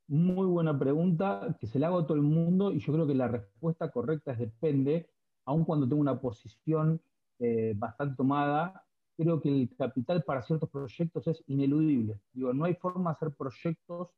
Muy 0.07 0.47
buena 0.47 0.77
pregunta 0.77 1.57
que 1.59 1.67
se 1.67 1.77
la 1.77 1.87
hago 1.87 1.99
a 1.99 2.07
todo 2.07 2.15
el 2.15 2.23
mundo 2.23 2.71
y 2.71 2.79
yo 2.79 2.93
creo 2.93 3.07
que 3.07 3.15
la 3.15 3.27
respuesta 3.27 3.91
correcta 3.91 4.31
es 4.31 4.39
depende, 4.39 5.09
aun 5.45 5.65
cuando 5.65 5.87
tengo 5.87 6.01
una 6.01 6.19
posición 6.19 7.01
eh, 7.39 7.73
bastante 7.75 8.15
tomada, 8.15 8.85
creo 9.15 9.41
que 9.41 9.49
el 9.49 9.75
capital 9.77 10.23
para 10.23 10.43
ciertos 10.43 10.69
proyectos 10.69 11.27
es 11.27 11.43
ineludible. 11.47 12.19
Digo, 12.33 12.53
no 12.53 12.65
hay 12.65 12.75
forma 12.75 13.11
de 13.11 13.15
hacer 13.15 13.31
proyectos 13.35 14.09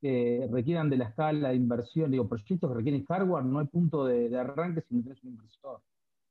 que 0.00 0.48
requieran 0.50 0.90
de 0.90 0.96
la 0.96 1.06
escala 1.06 1.48
de 1.50 1.56
inversión, 1.56 2.10
digo, 2.10 2.28
proyectos 2.28 2.70
que 2.70 2.76
requieren 2.76 3.04
hardware, 3.04 3.44
no 3.44 3.58
hay 3.58 3.66
punto 3.66 4.04
de, 4.04 4.36
arranque 4.38 4.82
si 4.82 4.94
no 4.94 5.02
tienes 5.02 5.22
un 5.24 5.30
inversor. 5.30 5.80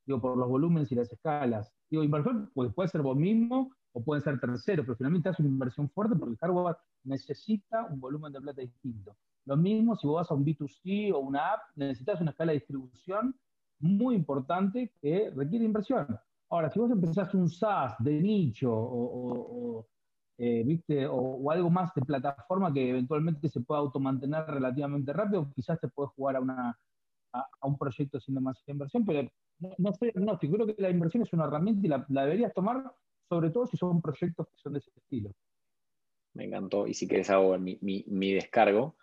Digo, 0.06 0.22
por 0.22 0.38
los 0.38 0.48
volúmenes 0.48 0.92
y 0.92 0.96
las 0.96 1.12
escalas. 1.12 1.74
Digo, 1.90 2.04
inversor 2.04 2.50
pues, 2.54 2.74
puede 2.74 2.90
ser 2.90 3.02
vos 3.02 3.18
mismo 3.18 3.72
o 3.92 4.04
pueden 4.04 4.24
ser 4.24 4.40
terceros, 4.40 4.86
pero 4.86 4.96
finalmente 4.96 5.30
haces 5.30 5.42
una 5.42 5.50
inversión 5.50 5.90
fuerte 5.90 6.16
porque 6.16 6.34
el 6.34 6.38
hardware 6.38 6.78
necesita 7.04 7.86
un 7.86 8.00
volumen 8.00 8.32
de 8.32 8.40
plata 8.40 8.62
distinto. 8.62 9.16
Lo 9.46 9.58
mismo 9.58 9.96
si 9.96 10.08
vos 10.08 10.18
vas 10.18 10.32
a 10.32 10.34
un 10.34 10.46
B2C 10.46 11.14
o 11.14 11.20
una 11.20 11.54
app, 11.54 11.62
necesitas 11.76 12.22
una 12.22 12.32
escala 12.32 12.52
de 12.52 12.60
distribución 12.60 13.36
muy 13.80 14.16
importante 14.16 14.94
que 15.02 15.32
requiere 15.36 15.66
inversión. 15.66 16.20
Ahora, 16.50 16.70
si 16.70 16.80
vos 16.80 16.92
empezás 16.92 17.34
un 17.34 17.50
SaaS 17.50 17.96
de 18.00 18.22
nicho 18.22 18.72
o, 18.72 19.88
eh, 20.38 20.64
¿viste? 20.66 21.06
O, 21.08 21.52
algo 21.52 21.70
más 21.70 21.94
de 21.94 22.02
plataforma 22.02 22.74
que 22.74 22.90
eventualmente 22.90 23.50
se 23.50 23.62
pueda 23.62 23.82
automantener 23.82 24.46
relativamente 24.46 25.12
rápido, 25.12 25.52
quizás 25.54 25.80
te 25.80 25.90
puedes 25.90 26.12
jugar 26.14 26.38
a, 26.38 26.42
una, 26.42 26.80
a, 27.34 27.68
un 27.68 27.78
proyecto 27.78 28.20
sin 28.20 28.36
demasiada 28.36 28.72
inversión, 28.72 29.06
pero 29.06 29.30
no, 29.60 29.70
no 29.78 29.90
estoy 29.90 30.10
agnóstico. 30.10 30.54
Creo 30.54 30.68
que 30.68 30.82
la 30.82 30.90
inversión 30.90 31.24
es 31.24 31.34
una 31.34 31.46
herramienta 31.46 31.86
y 31.86 31.90
la, 31.90 32.06
deberías 32.24 32.54
tomar, 32.54 32.94
sobre 33.28 33.50
todo 33.50 33.66
si 33.66 33.76
son 33.76 34.02
proyectos 34.02 34.48
que 34.48 34.58
son 34.58 34.74
de 34.74 34.80
ese 34.80 34.92
estilo. 34.96 35.32
Me 36.34 36.46
encantó. 36.46 36.88
Y 36.88 36.94
si 36.94 37.08
quieres 37.08 37.30
hago 37.30 37.58
mi, 37.58 37.78
mi, 37.82 38.34
descargo. 38.34 38.96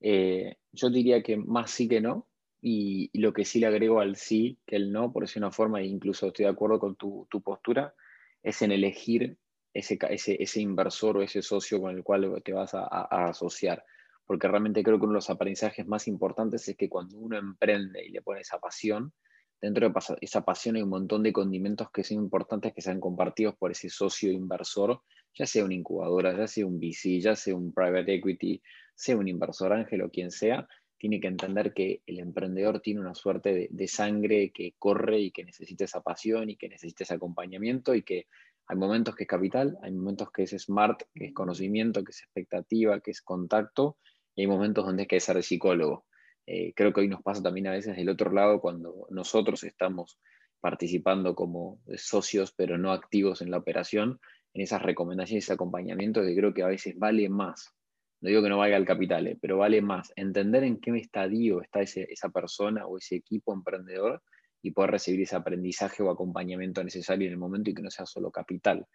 Eh, 0.00 0.56
yo 0.72 0.90
diría 0.90 1.22
que 1.22 1.36
más 1.36 1.70
sí 1.70 1.88
que 1.88 2.00
no, 2.00 2.27
y, 2.60 3.10
lo 3.18 3.32
que 3.32 3.44
sí 3.44 3.60
le 3.60 3.66
agrego 3.66 4.00
al 4.00 4.16
sí 4.16 4.58
que 4.66 4.76
el 4.76 4.92
no, 4.92 5.12
por 5.12 5.22
decir 5.22 5.42
una 5.42 5.52
forma, 5.52 5.80
e 5.80 5.86
incluso 5.86 6.26
estoy 6.26 6.44
de 6.44 6.50
acuerdo 6.50 6.78
con 6.78 6.96
tu, 6.96 7.26
postura, 7.42 7.94
es 8.42 8.62
en 8.62 8.72
elegir 8.72 9.36
ese, 9.72 9.98
ese, 10.10 10.60
inversor 10.60 11.18
o 11.18 11.22
ese 11.22 11.42
socio 11.42 11.80
con 11.80 11.94
el 11.94 12.02
cual 12.02 12.42
te 12.44 12.52
vas 12.52 12.74
a, 12.74 12.86
asociar. 13.28 13.84
Porque 14.26 14.48
realmente 14.48 14.82
creo 14.82 14.98
que 14.98 15.04
uno 15.04 15.12
de 15.12 15.18
los 15.18 15.30
aprendizajes 15.30 15.86
más 15.86 16.08
importantes 16.08 16.68
es 16.68 16.76
que 16.76 16.88
cuando 16.88 17.16
uno 17.16 17.38
emprende 17.38 18.04
y 18.04 18.10
le 18.10 18.22
pone 18.22 18.40
esa 18.40 18.58
pasión, 18.58 19.12
dentro 19.60 19.88
de 19.88 19.94
esa 20.20 20.44
pasión 20.44 20.76
hay 20.76 20.82
un 20.82 20.90
montón 20.90 21.22
de 21.22 21.32
condimentos 21.32 21.90
que 21.90 22.04
son 22.04 22.18
importantes 22.18 22.74
que 22.74 22.82
sean 22.82 23.00
compartidos 23.00 23.56
por 23.56 23.70
ese 23.70 23.88
socio 23.88 24.30
inversor, 24.30 25.00
ya 25.34 25.46
sea 25.46 25.64
una 25.64 25.74
incubadora, 25.74 26.36
ya 26.36 26.46
sea 26.46 26.66
un 26.66 26.78
VC, 26.78 27.20
ya 27.20 27.36
sea 27.36 27.54
un 27.54 27.72
private 27.72 28.14
equity, 28.14 28.60
sea 28.94 29.16
un 29.16 29.28
inversor 29.28 29.72
ángel 29.72 30.02
o 30.02 30.10
quien 30.10 30.30
sea, 30.30 30.68
tiene 30.98 31.20
que 31.20 31.28
entender 31.28 31.72
que 31.72 32.02
el 32.06 32.18
emprendedor 32.18 32.80
tiene 32.80 33.00
una 33.00 33.14
suerte 33.14 33.68
de, 33.70 33.88
sangre 33.88 34.50
que 34.50 34.74
corre 34.78 35.20
y 35.20 35.30
que 35.30 35.44
necesita 35.44 35.84
esa 35.84 36.02
pasión 36.02 36.50
y 36.50 36.56
que 36.56 36.68
necesita 36.68 37.04
ese 37.04 37.14
acompañamiento 37.14 37.94
y 37.94 38.02
que 38.02 38.26
hay 38.66 38.76
momentos 38.76 39.14
que 39.14 39.22
es 39.24 39.28
capital, 39.28 39.78
hay 39.82 39.92
momentos 39.92 40.30
que 40.30 40.42
es 40.42 40.50
smart, 40.50 41.02
que 41.14 41.26
es 41.26 41.34
conocimiento, 41.34 42.04
que 42.04 42.10
es 42.10 42.20
expectativa, 42.20 43.00
que 43.00 43.12
es 43.12 43.22
contacto, 43.22 43.96
y 44.34 44.42
hay 44.42 44.46
momentos 44.46 44.84
donde 44.84 45.02
hay 45.02 45.06
que 45.06 45.20
ser 45.20 45.42
psicólogo. 45.42 46.04
Eh, 46.46 46.72
creo 46.74 46.92
que 46.92 47.00
hoy 47.00 47.08
nos 47.08 47.22
pasa 47.22 47.42
también 47.42 47.68
a 47.68 47.72
veces 47.72 47.96
del 47.96 48.08
otro 48.08 48.30
lado 48.32 48.60
cuando 48.60 49.06
nosotros 49.10 49.64
estamos 49.64 50.18
participando 50.60 51.34
como 51.34 51.80
socios 51.96 52.52
pero 52.52 52.76
no 52.76 52.92
activos 52.92 53.40
en 53.40 53.50
la 53.50 53.58
operación, 53.58 54.20
en 54.52 54.62
esas 54.62 54.82
recomendaciones, 54.82 55.44
ese 55.44 55.52
acompañamiento 55.52 56.22
que 56.22 56.34
creo 56.34 56.52
que 56.52 56.62
a 56.62 56.68
veces 56.68 56.98
vale 56.98 57.28
más 57.28 57.74
no 58.20 58.28
digo 58.28 58.42
que 58.42 58.48
no 58.48 58.58
vaya 58.58 58.76
al 58.76 58.84
capital, 58.84 59.26
eh, 59.28 59.38
pero 59.40 59.58
vale 59.58 59.80
más 59.80 60.12
entender 60.16 60.64
en 60.64 60.80
qué 60.80 60.96
estadio 60.98 61.62
está 61.62 61.80
esa 61.80 62.28
persona 62.30 62.86
o 62.86 62.98
ese 62.98 63.16
equipo 63.16 63.52
emprendedor 63.52 64.22
y 64.60 64.72
poder 64.72 64.92
recibir 64.92 65.22
ese 65.22 65.36
aprendizaje 65.36 66.02
o 66.02 66.10
acompañamiento 66.10 66.82
necesario 66.82 67.26
en 67.26 67.34
el 67.34 67.38
momento 67.38 67.70
y 67.70 67.74
que 67.74 67.82
no 67.82 67.90
sea 67.90 68.06
solo 68.06 68.30
capital. 68.30 68.86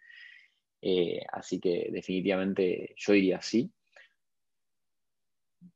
Eh, 0.82 1.24
así 1.32 1.58
que 1.58 1.88
definitivamente 1.90 2.94
yo 2.96 3.14
diría 3.14 3.40
sí. 3.40 3.72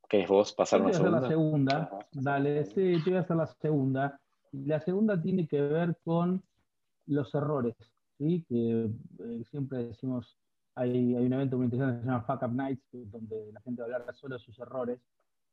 ¿Querés 0.07 0.29
vos 0.29 0.53
pasar 0.53 0.83
una 0.83 0.93
segunda? 0.93 1.21
la 1.21 1.29
segunda, 1.29 1.99
dale, 2.13 2.65
sí, 2.67 3.03
te 3.03 3.11
voy 3.11 3.17
a 3.19 3.21
hacer 3.21 3.37
la 3.37 3.47
segunda. 3.47 4.21
La 4.53 4.81
segunda 4.81 5.21
tiene 5.21 5.47
que 5.47 5.61
ver 5.61 5.97
con 6.05 6.43
los 7.07 7.35
errores, 7.35 7.75
¿sí? 8.19 8.45
que 8.49 8.91
eh, 9.21 9.45
siempre 9.51 9.85
decimos 9.85 10.39
hay, 10.79 11.15
un 11.15 11.33
evento 11.33 11.57
muy 11.57 11.65
interesante 11.65 11.99
que 11.99 12.05
se 12.05 12.11
llama 12.11 12.23
Fuck 12.23 12.43
Up 12.43 12.55
Nights, 12.55 12.89
donde 12.93 13.53
la 13.53 13.61
gente 13.63 13.83
va 13.83 13.89
a 13.89 13.97
hablar 13.97 14.15
solo 14.15 14.37
de 14.37 14.41
sus 14.41 14.59
errores. 14.61 15.01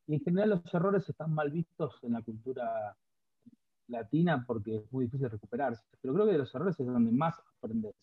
Y 0.08 0.14
en 0.14 0.22
general 0.22 0.50
los 0.52 0.74
errores 0.74 1.08
están 1.10 1.34
mal 1.34 1.50
vistos 1.50 1.98
en 2.04 2.14
la 2.14 2.22
cultura 2.22 2.96
latina 3.88 4.44
porque 4.46 4.78
es 4.78 4.92
muy 4.92 5.06
difícil 5.06 5.30
recuperarse. 5.30 5.84
Pero 6.00 6.14
creo 6.14 6.26
que 6.28 6.34
de 6.34 6.38
los 6.38 6.54
errores 6.54 6.80
es 6.80 6.86
donde 6.86 7.12
más 7.12 7.36
aprendes. 7.58 7.96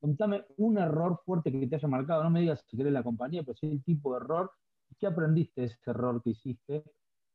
Contame 0.00 0.44
un 0.56 0.78
error 0.78 1.20
fuerte 1.24 1.50
que 1.50 1.66
te 1.66 1.76
haya 1.76 1.88
marcado. 1.88 2.22
No 2.22 2.30
me 2.30 2.40
digas 2.40 2.64
si 2.68 2.76
querés 2.76 2.92
la 2.92 3.02
compañía, 3.02 3.42
pero 3.42 3.56
sí 3.56 3.66
el 3.66 3.82
tipo 3.82 4.12
de 4.12 4.24
error. 4.24 4.52
¿Qué 5.00 5.08
aprendiste 5.08 5.62
de 5.62 5.66
ese 5.66 5.90
error 5.90 6.22
que 6.22 6.30
hiciste? 6.30 6.84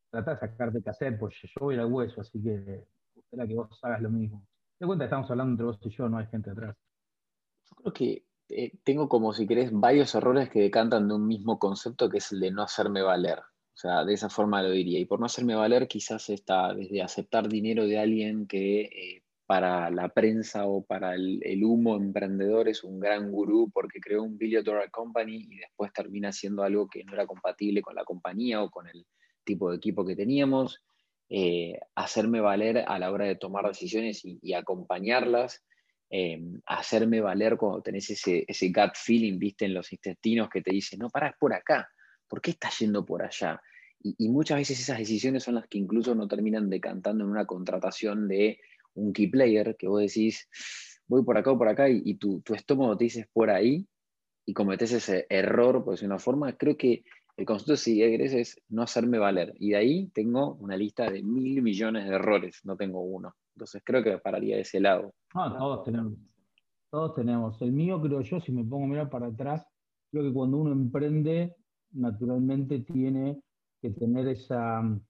Tratá 0.09 0.35
de 0.35 0.39
sacarte 0.39 0.81
cassette, 0.81 1.19
porque 1.19 1.35
yo 1.43 1.65
voy 1.65 1.75
al 1.75 1.91
hueso, 1.91 2.21
así 2.21 2.41
que 2.41 2.87
espera 3.15 3.45
que 3.45 3.55
vos 3.55 3.77
hagas 3.83 4.01
lo 4.01 4.09
mismo. 4.09 4.45
Te 4.77 4.85
cuenta 4.85 5.03
que 5.03 5.07
estamos 5.07 5.29
hablando 5.29 5.51
entre 5.51 5.65
vos 5.65 5.79
y 5.83 5.89
yo, 5.89 6.07
no 6.07 6.17
hay 6.17 6.27
gente 6.27 6.49
atrás. 6.49 6.77
Yo 7.69 7.75
creo 7.75 7.93
que 7.93 8.25
eh, 8.49 8.71
tengo 8.83 9.09
como, 9.09 9.33
si 9.33 9.47
querés, 9.47 9.71
varios 9.71 10.13
errores 10.15 10.49
que 10.49 10.61
decantan 10.61 11.07
de 11.07 11.15
un 11.15 11.27
mismo 11.27 11.59
concepto, 11.59 12.09
que 12.09 12.17
es 12.17 12.31
el 12.31 12.39
de 12.39 12.51
no 12.51 12.63
hacerme 12.63 13.01
valer. 13.01 13.39
O 13.39 13.77
sea, 13.77 14.05
de 14.05 14.13
esa 14.13 14.29
forma 14.29 14.61
lo 14.61 14.69
diría. 14.69 14.99
Y 14.99 15.05
por 15.05 15.19
no 15.19 15.25
hacerme 15.25 15.55
valer, 15.55 15.87
quizás 15.87 16.29
está 16.29 16.73
desde 16.73 17.01
aceptar 17.01 17.47
dinero 17.47 17.87
de 17.87 17.99
alguien 17.99 18.47
que 18.47 18.81
eh, 18.81 19.23
para 19.45 19.89
la 19.89 20.09
prensa 20.09 20.67
o 20.67 20.83
para 20.83 21.15
el, 21.15 21.63
humo 21.63 21.95
emprendedor 21.95 22.69
es 22.69 22.83
un 22.83 22.99
gran 22.99 23.31
gurú 23.31 23.71
porque 23.73 23.99
creó 23.99 24.23
un 24.23 24.37
billion 24.37 24.63
dollar 24.63 24.91
company 24.91 25.47
y 25.49 25.57
después 25.57 25.91
termina 25.91 26.31
siendo 26.31 26.63
algo 26.63 26.87
que 26.87 27.03
no 27.03 27.13
era 27.13 27.25
compatible 27.25 27.81
con 27.81 27.95
la 27.95 28.05
compañía 28.05 28.61
o 28.61 28.69
con 28.69 28.87
el 28.87 29.05
tipo 29.43 29.71
de 29.71 29.77
equipo 29.77 30.05
que 30.05 30.15
teníamos. 30.15 30.83
Eh, 31.29 31.79
hacerme 31.95 32.41
valer 32.41 32.85
a 32.87 32.99
la 32.99 33.11
hora 33.11 33.25
de 33.25 33.35
tomar 33.35 33.67
decisiones 33.67 34.21
y 34.23 34.53
acompañarlas 34.53 35.63
Em, 36.15 36.61
hacerme 36.67 37.21
valer 37.21 37.57
cuando 37.57 37.81
tenés 37.81 38.07
ese, 38.11 38.45
ese 38.47 38.67
gut 38.67 38.93
feeling, 38.93 39.39
viste, 39.39 39.65
en 39.65 39.73
los 39.73 39.91
intestinos 39.91 40.47
que 40.47 40.61
te 40.61 40.69
dicen, 40.69 40.99
no, 40.99 41.09
pará, 41.09 41.29
es 41.29 41.35
por 41.39 41.51
acá, 41.55 41.89
¿por 42.27 42.39
qué 42.39 42.51
estás 42.51 42.77
yendo 42.77 43.03
por 43.03 43.23
allá? 43.23 43.59
Y, 43.99 44.29
muchas 44.29 44.59
veces 44.59 44.79
esas 44.79 44.99
decisiones 44.99 45.41
son 45.41 45.55
las 45.55 45.67
que 45.67 45.79
incluso 45.79 46.13
no 46.13 46.27
terminan 46.27 46.69
decantando 46.69 47.23
en 47.23 47.31
una 47.31 47.47
contratación 47.47 48.27
de 48.27 48.59
un 48.93 49.11
key 49.11 49.25
player, 49.25 49.75
que 49.75 49.87
vos 49.87 50.01
decís, 50.01 50.47
voy 51.07 51.23
por 51.23 51.35
acá 51.35 51.49
o 51.49 51.57
por 51.57 51.67
acá, 51.67 51.89
y, 51.89 52.13
tu, 52.17 52.41
tu, 52.41 52.53
estómago 52.53 52.95
te 52.95 53.05
dices 53.05 53.25
por 53.33 53.49
ahí, 53.49 53.87
y 54.45 54.53
cometes 54.53 54.91
ese 54.91 55.25
error, 55.29 55.83
por 55.83 55.95
decir 55.95 56.07
una 56.07 56.19
forma, 56.19 56.55
creo 56.55 56.77
que 56.77 57.03
el 57.37 57.45
concepto 57.47 57.71
de 57.71 57.77
si 57.77 58.03
es 58.03 58.61
no 58.69 58.83
hacerme 58.83 59.17
valer. 59.17 59.55
Y 59.57 59.71
de 59.71 59.77
ahí 59.77 60.11
tengo 60.13 60.53
una 60.59 60.77
lista 60.77 61.09
de 61.09 61.23
mil 61.23 61.63
millones 61.63 62.07
de 62.07 62.13
errores, 62.13 62.59
no 62.65 62.77
tengo 62.77 63.01
uno. 63.01 63.35
Entonces 63.55 63.81
creo 63.85 64.03
que 64.03 64.17
pararía 64.17 64.55
de 64.55 64.61
ese 64.61 64.79
lado. 64.79 65.13
Ah, 65.33 65.55
todos 65.57 65.83
tenemos. 65.83 66.13
Todos 66.89 67.15
tenemos. 67.15 67.61
El 67.61 67.71
mío, 67.71 68.01
creo 68.01 68.21
yo, 68.21 68.39
si 68.39 68.51
me 68.51 68.63
pongo 68.63 68.85
a 68.85 68.87
mirar 68.87 69.09
para 69.09 69.27
atrás, 69.27 69.65
creo 70.11 70.23
que 70.23 70.33
cuando 70.33 70.57
uno 70.57 70.71
emprende, 70.71 71.55
naturalmente 71.91 72.79
tiene 72.79 73.41
que 73.81 73.91
tener 73.91 74.27
esa 74.27 74.81
mm, 74.81 75.01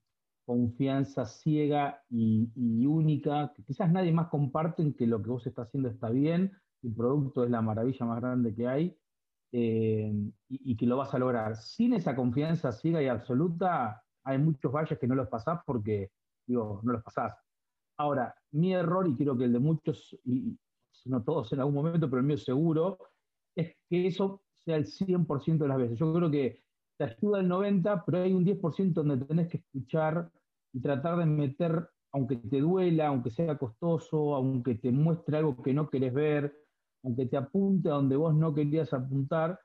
confianza 0.46 1.26
ciega 1.26 2.02
y, 2.08 2.48
única, 2.86 3.52
que 3.54 3.62
quizás 3.64 3.90
nadie 3.90 4.12
más 4.12 4.28
comparte 4.28 4.82
en 4.82 4.94
que 4.94 5.06
lo 5.06 5.22
que 5.22 5.30
vos 5.30 5.46
estás 5.46 5.68
haciendo 5.68 5.88
está 5.88 6.10
bien, 6.10 6.52
el 6.82 6.94
producto 6.94 7.44
es 7.44 7.50
la 7.50 7.62
maravilla 7.62 8.06
más 8.06 8.20
grande 8.20 8.54
que 8.54 8.66
hay 8.66 8.98
eh, 9.52 10.12
y, 10.48 10.72
y, 10.72 10.76
que 10.76 10.86
lo 10.86 10.96
vas 10.96 11.14
a 11.14 11.18
lograr. 11.18 11.56
Sin 11.56 11.94
esa 11.94 12.16
confianza 12.16 12.72
ciega 12.72 13.02
y 13.02 13.08
absoluta, 13.08 14.02
hay 14.24 14.38
muchos 14.38 14.72
valles 14.72 14.98
que 14.98 15.06
no 15.06 15.14
los 15.14 15.28
pasás 15.28 15.60
porque, 15.64 16.10
digo, 16.46 16.80
no 16.82 16.92
los 16.92 17.02
pasás. 17.02 17.43
Ahora, 17.96 18.34
mi 18.52 18.74
error, 18.74 19.08
y 19.08 19.14
creo 19.14 19.36
que 19.36 19.44
el 19.44 19.52
de 19.52 19.58
muchos, 19.58 20.18
y 20.24 20.56
no 21.06 21.22
todos 21.22 21.52
en 21.52 21.60
algún 21.60 21.74
momento, 21.74 22.08
pero 22.08 22.20
el 22.20 22.26
mío 22.26 22.38
seguro, 22.38 22.98
es 23.56 23.76
que 23.88 24.06
eso 24.06 24.42
sea 24.58 24.76
el 24.76 24.86
100% 24.86 25.64
de 25.64 25.68
las 25.68 25.78
veces. 25.78 25.98
Yo 25.98 26.12
creo 26.12 26.30
que 26.30 26.62
te 26.98 27.04
ayuda 27.04 27.40
el 27.40 27.48
90%, 27.48 28.02
pero 28.06 28.22
hay 28.22 28.32
un 28.32 28.44
10% 28.44 29.02
donde 29.02 29.24
tenés 29.26 29.48
que 29.48 29.58
escuchar 29.58 30.30
y 30.72 30.80
tratar 30.80 31.18
de 31.18 31.26
meter, 31.26 31.88
aunque 32.12 32.36
te 32.36 32.60
duela, 32.60 33.08
aunque 33.08 33.30
sea 33.30 33.58
costoso, 33.58 34.34
aunque 34.34 34.76
te 34.76 34.90
muestre 34.90 35.38
algo 35.38 35.62
que 35.62 35.74
no 35.74 35.90
querés 35.90 36.14
ver, 36.14 36.56
aunque 37.02 37.26
te 37.26 37.36
apunte 37.36 37.88
a 37.90 37.94
donde 37.94 38.16
vos 38.16 38.34
no 38.34 38.54
querías 38.54 38.92
apuntar, 38.92 39.60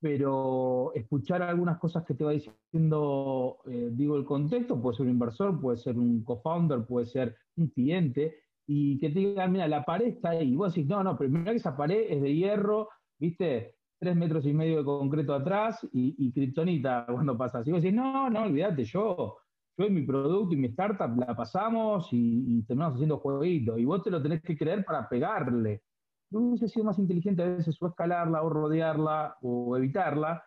pero 0.00 0.92
escuchar 0.94 1.42
algunas 1.42 1.78
cosas 1.78 2.04
que 2.04 2.14
te 2.14 2.24
va 2.24 2.32
diciendo, 2.32 3.58
eh, 3.66 3.90
digo, 3.92 4.16
el 4.16 4.24
contexto, 4.24 4.80
puede 4.80 4.96
ser 4.96 5.06
un 5.06 5.12
inversor, 5.12 5.60
puede 5.60 5.78
ser 5.78 5.98
un 5.98 6.22
co-founder, 6.24 6.84
puede 6.84 7.06
ser 7.06 7.36
un 7.56 7.68
cliente, 7.68 8.36
y 8.66 8.98
que 8.98 9.10
te 9.10 9.20
digan, 9.20 9.52
mira, 9.52 9.68
la 9.68 9.84
pared 9.84 10.08
está 10.08 10.30
ahí. 10.30 10.52
Y 10.52 10.56
vos 10.56 10.74
decís, 10.74 10.88
no, 10.88 11.02
no, 11.02 11.16
pero 11.16 11.30
mira 11.30 11.52
que 11.52 11.58
esa 11.58 11.76
pared 11.76 12.06
es 12.08 12.20
de 12.20 12.34
hierro, 12.34 12.88
viste, 13.18 13.76
tres 13.98 14.16
metros 14.16 14.44
y 14.46 14.52
medio 14.52 14.78
de 14.78 14.84
concreto 14.84 15.34
atrás 15.34 15.86
y, 15.92 16.14
y 16.18 16.32
kriptonita 16.32 17.06
cuando 17.12 17.36
pasa. 17.36 17.62
Y 17.64 17.72
vos 17.72 17.82
decís, 17.82 17.96
no, 17.96 18.28
no, 18.28 18.42
olvídate, 18.42 18.84
yo, 18.84 19.38
yo 19.78 19.86
y 19.86 19.90
mi 19.90 20.02
producto 20.02 20.54
y 20.54 20.58
mi 20.58 20.68
startup 20.68 21.16
la 21.18 21.34
pasamos 21.36 22.08
y, 22.12 22.62
terminamos 22.62 22.94
haciendo 22.94 23.18
jueguitos. 23.18 23.78
Y 23.78 23.84
vos 23.84 24.02
te 24.02 24.10
lo 24.10 24.22
tenés 24.22 24.42
que 24.42 24.56
creer 24.56 24.84
para 24.84 25.08
pegarle. 25.08 25.82
No 26.40 26.48
hubiese 26.48 26.68
sido 26.68 26.84
más 26.84 26.98
inteligente 26.98 27.42
a 27.42 27.48
veces 27.48 27.80
o 27.80 27.86
escalarla 27.86 28.42
o 28.42 28.48
rodearla 28.48 29.36
o 29.42 29.76
evitarla. 29.76 30.44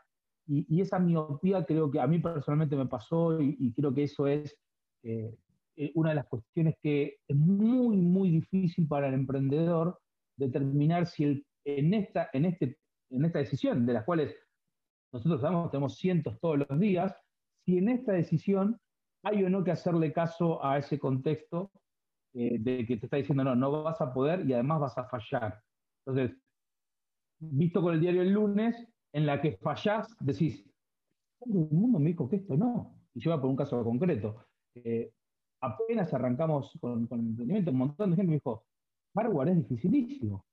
Y, 0.47 0.81
esa 0.81 0.97
miopía 0.97 1.63
creo 1.63 1.91
que 1.91 1.99
a 1.99 2.07
mí 2.07 2.19
personalmente 2.19 2.75
me 2.75 2.87
pasó 2.87 3.39
y, 3.39 3.71
creo 3.73 3.93
que 3.93 4.03
eso 4.03 4.25
es 4.27 4.57
eh, 5.03 5.37
eh, 5.75 5.91
una 5.93 6.09
de 6.09 6.15
las 6.15 6.27
cuestiones 6.27 6.75
que 6.81 7.17
es 7.27 7.35
muy, 7.35 7.97
muy 7.97 8.31
difícil 8.31 8.87
para 8.87 9.07
el 9.07 9.13
emprendedor 9.13 9.99
determinar 10.37 11.05
si 11.05 11.45
en, 11.65 11.93
esta, 11.93 12.29
en 12.33 12.45
este 12.45 12.79
en 13.09 13.25
esta 13.25 13.39
decisión, 13.39 13.85
de 13.85 13.93
las 13.93 14.05
cuales 14.05 14.35
nosotros 15.11 15.41
sabemos, 15.41 15.71
tenemos 15.71 15.97
cientos 15.97 16.39
todos 16.39 16.59
los 16.59 16.79
días, 16.79 17.15
si 17.65 17.77
en 17.77 17.89
esta 17.89 18.13
decisión 18.13 18.79
hay 19.23 19.43
o 19.43 19.49
no 19.49 19.63
que 19.63 19.71
hacerle 19.71 20.13
caso 20.13 20.63
a 20.63 20.77
ese 20.77 20.99
contexto 20.99 21.71
eh, 22.33 22.57
de 22.59 22.85
que 22.85 22.97
te 22.97 23.07
está 23.07 23.17
diciendo, 23.17 23.43
no, 23.43 23.55
no 23.55 23.83
vas 23.83 23.99
a 24.01 24.13
poder 24.13 24.47
y 24.47 24.53
además 24.53 24.79
vas 24.79 24.97
a 24.97 25.05
fallar. 25.05 25.61
Entonces, 26.09 26.37
visto 27.39 27.81
con 27.81 27.93
el 27.93 27.99
diario 27.99 28.23
el 28.23 28.31
lunes, 28.31 28.75
en 29.13 29.25
la 29.25 29.39
que 29.41 29.57
fallás, 29.57 30.07
decís, 30.19 30.65
el 31.41 31.53
mundo 31.53 31.99
me 31.99 32.09
dijo 32.09 32.27
que 32.27 32.37
esto 32.37 32.57
no. 32.57 32.95
Y 33.13 33.19
yo 33.19 33.31
voy 33.31 33.39
por 33.39 33.49
un 33.49 33.55
caso 33.55 33.83
concreto. 33.83 34.45
Eh, 34.75 35.11
apenas 35.61 36.13
arrancamos 36.13 36.77
con, 36.81 37.07
el 37.11 37.19
emprendimiento, 37.19 37.71
un 37.71 37.77
montón 37.77 38.09
de 38.09 38.15
gente 38.15 38.29
me 38.29 38.37
dijo, 38.37 38.65
hardware 39.15 39.49
es 39.49 39.57
dificilísimo. 39.57 40.45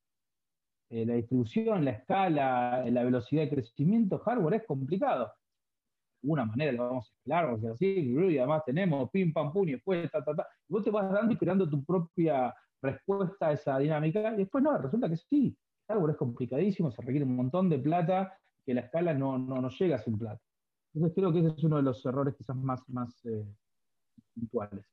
Eh, 0.91 1.07
la 1.07 1.15
distribución, 1.15 1.85
la 1.85 1.93
escala, 1.93 2.85
la 2.89 3.05
velocidad 3.05 3.43
de 3.43 3.51
crecimiento, 3.51 4.19
hardware 4.19 4.61
es 4.61 4.67
complicado. 4.67 5.33
De 6.23 6.29
alguna 6.29 6.45
manera 6.45 6.73
lo 6.73 6.89
vamos 6.89 7.07
a 7.07 7.15
escalar, 7.17 7.45
vamos 7.47 7.65
a 7.65 7.69
decir 7.69 7.99
así, 7.99 8.35
y 8.35 8.39
además 8.39 8.63
tenemos 8.65 9.11
pim, 9.11 9.33
pam, 9.33 9.53
pum, 9.53 9.69
y 9.69 9.73
después, 9.73 10.11
ta, 10.11 10.23
ta, 10.23 10.35
ta. 10.35 10.47
Y 10.69 10.73
vos 10.73 10.85
te 10.85 10.91
vas 10.91 11.11
dando 11.11 11.33
y 11.33 11.37
creando 11.37 11.69
tu 11.69 11.83
propia 11.85 12.55
respuesta 12.90 13.49
a 13.49 13.52
esa 13.52 13.78
dinámica, 13.78 14.33
y 14.35 14.38
después 14.38 14.64
no, 14.64 14.76
resulta 14.78 15.09
que 15.09 15.16
sí, 15.16 15.57
es 15.88 16.16
complicadísimo, 16.16 16.90
se 16.90 17.02
requiere 17.02 17.25
un 17.25 17.37
montón 17.37 17.69
de 17.69 17.78
plata, 17.78 18.37
que 18.64 18.75
la 18.75 18.83
escala 18.83 19.14
no, 19.14 19.38
no, 19.38 19.69
llega 19.69 19.99
sin 19.99 20.19
plata. 20.19 20.40
Entonces 20.93 21.14
creo 21.14 21.33
que 21.33 21.40
ese 21.40 21.49
es 21.57 21.64
uno 21.64 21.76
de 21.76 21.83
los 21.83 22.05
errores 22.05 22.35
quizás 22.37 22.57
más, 22.57 22.88
más 22.88 23.25
eh, 23.26 23.47
puntuales. 24.35 24.85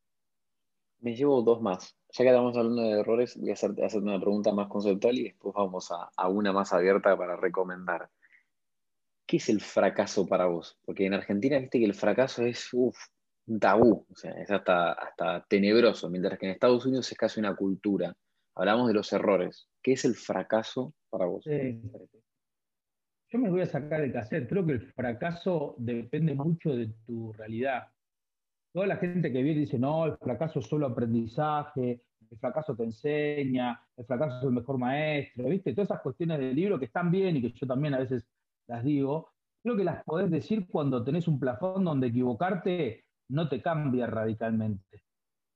Me 1.00 1.16
llevo 1.16 1.42
dos 1.42 1.62
más. 1.62 1.98
Ya 2.12 2.24
que 2.24 2.30
estamos 2.30 2.56
hablando 2.56 2.82
de 2.82 3.00
errores, 3.00 3.38
voy 3.38 3.50
a 3.50 3.54
hacerte, 3.54 3.98
una 3.98 4.20
pregunta 4.20 4.54
más 4.54 4.68
conceptual 4.68 5.18
y 5.18 5.24
después 5.24 5.54
vamos 5.56 5.92
a, 5.92 6.30
una 6.30 6.54
más 6.54 6.72
abierta 6.72 7.18
para 7.18 7.36
recomendar. 7.36 8.10
¿Qué 9.26 9.38
es 9.38 9.50
el 9.50 9.62
fracaso 9.62 10.28
para 10.28 10.46
vos? 10.46 10.78
Porque 10.86 11.06
en 11.06 11.14
Argentina 11.14 11.58
viste 11.58 11.80
que 11.80 11.86
el 11.86 11.96
fracaso 11.96 12.44
es 12.44 12.60
un 13.48 13.60
tabú, 13.60 14.06
o 14.10 14.16
sea, 14.16 14.32
es 14.32 14.50
hasta, 14.50 14.94
hasta 14.94 15.46
tenebroso, 15.50 16.10
mientras 16.10 16.40
que 16.40 16.46
en 16.46 16.54
Estados 16.54 16.86
Unidos 16.86 17.12
es 17.12 17.18
casi 17.18 17.40
una 17.40 17.56
cultura. 17.56 18.14
Hablamos 18.56 18.88
de 18.88 18.94
los 18.94 19.12
errores. 19.12 19.68
¿Qué 19.82 19.94
es 19.94 20.06
el 20.06 20.16
fracaso 20.16 20.94
para 21.10 21.26
vos? 21.26 21.44
Yo 21.46 23.40
me 23.40 23.50
voy 23.50 23.62
a 23.62 23.66
sacar 23.66 24.02
el 24.02 24.14
cassette. 24.14 24.48
Creo 24.48 24.66
que 24.66 24.74
el 24.74 24.92
fracaso 24.94 25.76
depende 25.78 26.36
mucho 26.36 26.76
de 26.76 26.94
tu 27.06 27.34
realidad 27.34 27.88
toda 28.74 28.88
la 28.88 28.98
gente 28.98 29.32
que 29.32 29.44
viene 29.44 29.62
dice, 29.62 29.78
no, 29.78 30.06
el 30.06 30.18
fracaso 30.18 30.60
es 30.60 30.66
solo 30.66 30.88
aprendizaje, 30.88 32.02
el 32.30 32.38
fracaso 32.40 32.76
te 32.76 32.84
enseña, 32.84 33.80
el 33.96 34.06
fracaso 34.06 34.40
es 34.40 34.44
el 34.44 34.52
mejor 34.52 34.80
maestro, 34.80 35.48
¿viste? 35.48 35.74
Todas 35.74 35.90
esas 35.90 36.02
cuestiones 36.02 36.40
del 36.40 36.56
libro 36.56 36.80
que 36.80 36.86
están 36.86 37.12
bien 37.12 37.38
y 37.38 37.42
que 37.42 37.52
yo 37.52 37.68
también 37.68 37.94
a 37.94 38.00
veces 38.00 38.26
las 38.68 38.84
digo, 38.84 39.30
creo 39.62 39.78
que 39.78 39.84
las 39.84 40.04
podés 40.04 40.32
decir 40.32 40.68
cuando 40.68 41.04
tenés 41.04 41.28
un 41.28 41.40
plafón 41.40 41.86
donde 41.86 42.08
equivocarte 42.08 43.06
no 43.30 43.50
te 43.50 43.62
cambia 43.62 44.08
radicalmente. 44.08 45.04